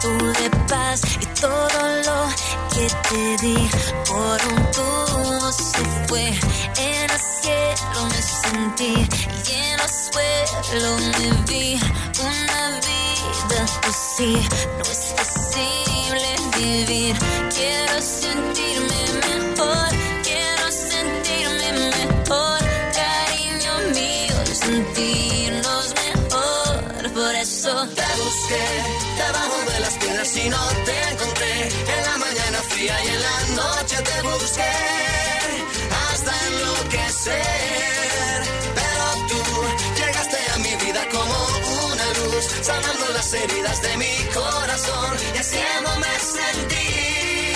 rabia, 0.03 0.19
tuve 0.19 0.49
paz 0.67 1.01
y 1.19 1.25
todo 1.39 1.87
lo 2.05 2.29
que 2.73 2.87
te 3.09 3.45
di 3.45 3.69
por 4.07 4.39
un 4.53 4.71
tubo 4.71 5.51
se 5.51 5.83
fue. 6.07 6.27
En 6.77 7.09
el 7.09 7.19
cielo 7.41 8.05
me 8.09 8.21
sentí 8.21 8.93
y 9.47 9.53
en 9.53 9.79
el 9.79 9.89
suelo 9.89 10.97
me 10.97 11.51
vi 11.51 11.79
una 12.19 12.79
vida 12.79 13.65
así. 13.87 14.33
No 14.77 14.83
es 14.83 15.13
posible 15.17 16.35
vivir. 16.57 17.15
Quiero 17.55 18.01
sentirme 18.01 19.01
mejor, 19.27 19.89
quiero 20.23 20.71
sentirme 20.71 21.71
mejor, 21.73 22.59
cariño 22.93 23.73
mío, 23.93 24.35
sentirnos 24.53 25.93
mejor. 25.93 27.13
Por 27.13 27.35
eso 27.35 27.87
Te 27.95 28.01
busqué 28.23 28.55
de 28.55 29.00
y 30.35 30.49
no 30.49 30.65
te 30.85 31.09
encontré. 31.11 31.67
En 31.93 32.03
la 32.05 32.17
mañana 32.17 32.59
fría 32.69 32.95
y 33.03 33.07
en 33.07 33.21
la 33.21 33.37
noche 33.61 33.97
te 33.97 34.21
busqué. 34.21 34.73
Hasta 36.05 36.31
enloquecer. 36.47 38.39
Pero 38.79 39.05
tú 39.29 39.41
llegaste 39.99 40.37
a 40.53 40.57
mi 40.59 40.73
vida 40.85 41.01
como 41.11 41.35
una 41.85 42.07
luz, 42.19 42.45
sanando 42.61 43.05
las 43.13 43.33
heridas 43.33 43.81
de 43.81 43.97
mi 43.97 44.15
corazón 44.33 45.17
y 45.35 45.37
haciéndome 45.37 46.11
sentir 46.37 47.55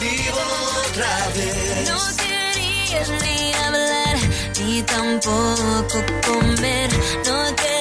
vivo 0.00 0.42
otra 0.88 1.28
vez. 1.34 1.88
No 1.90 2.00
querías 2.22 3.08
ni 3.22 3.54
hablar, 3.54 4.16
ni 4.60 4.82
tampoco 4.82 5.98
comer. 6.26 6.90
No 7.26 7.38
quería 7.54 7.66
cantar, 7.66 7.75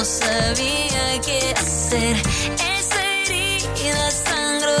no 0.00 0.06
sabía 0.06 1.20
qué 1.26 1.52
hacer. 1.54 2.16
Esa 2.78 3.00
herida 3.20 4.10
sangró 4.10 4.80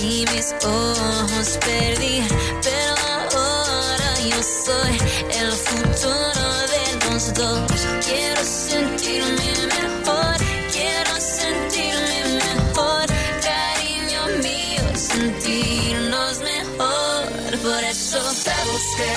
y 0.00 0.24
mis 0.32 0.48
ojos 0.64 1.58
perdí. 1.64 2.20
Pero 2.66 2.94
ahora 3.14 4.10
yo 4.28 4.40
soy 4.42 4.94
el 5.40 5.52
futuro 5.52 6.46
de 6.74 6.84
los 7.04 7.34
dos. 7.34 7.70
Quiero 8.06 8.42
sentirme 8.42 9.50
mejor, 9.76 10.36
quiero 10.72 11.12
sentirme 11.20 12.18
mejor, 12.46 13.06
cariño 13.48 14.22
mío, 14.42 14.84
sentirnos 14.96 16.40
mejor. 16.40 17.24
Por 17.62 17.84
eso 17.84 18.18
Te 18.46 18.56
busqué 18.72 19.14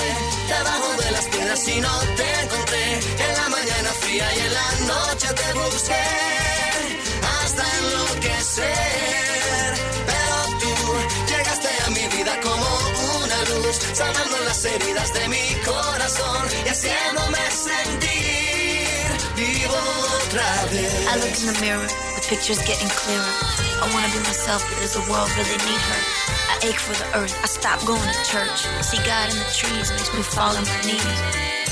debajo 0.47 0.89
de 1.01 1.11
las 1.11 1.25
piedras 1.25 1.67
y 1.67 1.81
no 1.81 1.99
te 2.17 2.38
te 5.33 5.53
busqué. 5.53 6.05
Hasta 7.21 7.63
enloquecer. 7.77 9.73
Pero 10.05 10.35
tú 10.59 10.73
llegaste 11.27 11.69
a 11.85 11.89
mi 11.89 12.07
vida 12.17 12.39
como 12.41 12.67
una 13.23 13.39
luz, 13.49 13.79
sanando 13.93 14.37
las 14.45 14.63
heridas 14.65 15.13
de 15.13 15.27
mi 15.27 15.55
corazón 15.65 16.47
y 16.65 16.69
haciéndome 16.69 17.39
sentir 17.51 18.49
vivo 19.35 19.75
otra 20.25 20.65
vez. 20.71 20.93
I 21.07 21.15
look 21.17 21.35
in 21.39 21.53
the 21.53 21.57
mirror, 21.61 21.87
the 22.15 22.21
picture's 22.27 22.59
getting 22.65 22.89
clearer. 22.89 23.33
I 23.81 23.87
wanna 23.93 24.09
be 24.11 24.19
myself, 24.19 24.63
but 24.67 24.77
does 24.81 24.93
the 24.93 25.05
world 25.09 25.29
really 25.37 25.57
need 25.63 25.81
her? 25.89 26.01
I 26.51 26.55
ache 26.67 26.79
for 26.79 26.93
the 26.93 27.07
earth, 27.17 27.35
I 27.43 27.47
stop 27.47 27.79
going 27.85 28.01
to 28.01 28.23
church. 28.27 28.67
See 28.83 28.97
God 29.05 29.29
in 29.31 29.37
the 29.37 29.49
trees 29.55 29.91
makes 29.91 30.11
me 30.13 30.21
fall 30.21 30.55
on 30.57 30.65
my 30.65 30.81
knees. 30.83 31.19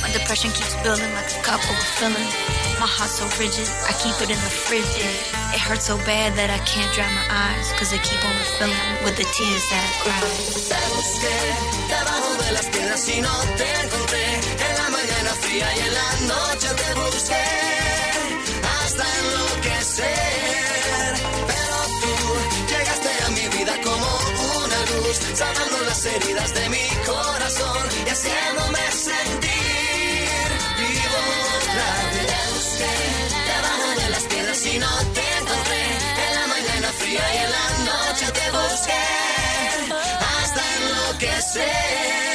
My 0.02 0.10
depression 0.14 0.52
keeps 0.52 0.76
building 0.84 1.12
like 1.14 1.28
a 1.36 1.42
cup 1.44 1.60
overfilling. 1.60 2.67
My 2.80 2.86
heart's 2.86 3.18
so 3.18 3.26
rigid, 3.42 3.66
I 3.90 3.94
keep 3.98 4.14
it 4.22 4.30
in 4.30 4.38
the 4.38 4.54
fridge. 4.54 4.86
It 5.50 5.62
hurts 5.66 5.86
so 5.90 5.98
bad 6.06 6.38
that 6.38 6.50
I 6.54 6.62
can't 6.62 6.94
dry 6.94 7.10
my 7.10 7.26
eyes, 7.26 7.74
cause 7.74 7.90
they 7.90 7.98
keep 7.98 8.22
on 8.22 8.36
refilling 8.38 8.88
with 9.02 9.18
the 9.18 9.26
tears 9.34 9.66
that 9.74 9.82
I 9.82 9.94
cry. 10.06 10.22
Te 10.70 10.78
busqué 10.94 11.38
debajo 11.90 12.30
de 12.38 12.52
las 12.54 12.68
piedras 12.70 13.02
y 13.10 13.18
no 13.22 13.34
te 13.58 13.68
encontré. 13.82 14.26
En 14.62 14.74
la 14.78 14.88
mañana 14.94 15.32
fría 15.42 15.68
y 15.74 15.80
en 15.90 15.94
la 15.94 16.10
noche 16.38 16.70
te 16.78 16.90
busqué. 17.02 17.46
Hasta. 18.62 19.06
Pero 21.50 21.78
tú 22.02 22.14
llegaste 22.70 23.12
a 23.26 23.30
mi 23.38 23.46
vida 23.58 23.74
como 23.82 24.08
una 24.62 24.80
luz, 24.94 25.18
sanando 25.34 25.78
las 25.90 26.06
heridas 26.06 26.54
de 26.54 26.70
mi 26.70 26.88
corazón 27.06 27.84
y 28.06 28.10
haciéndome 28.10 28.92
sentir 28.92 29.47
las 34.18 34.26
piedras 34.34 34.66
y 34.66 34.80
no 34.80 34.88
te 35.14 35.22
encontré. 35.40 35.84
En 36.28 36.36
la 36.40 36.48
mañana 36.48 36.88
fría 37.00 37.26
y 37.34 37.38
en 37.38 37.52
la 37.52 37.68
noche 37.92 38.26
te 38.32 38.52
busqué 38.58 39.04
hasta 40.42 40.62
enloquecer. 40.78 42.27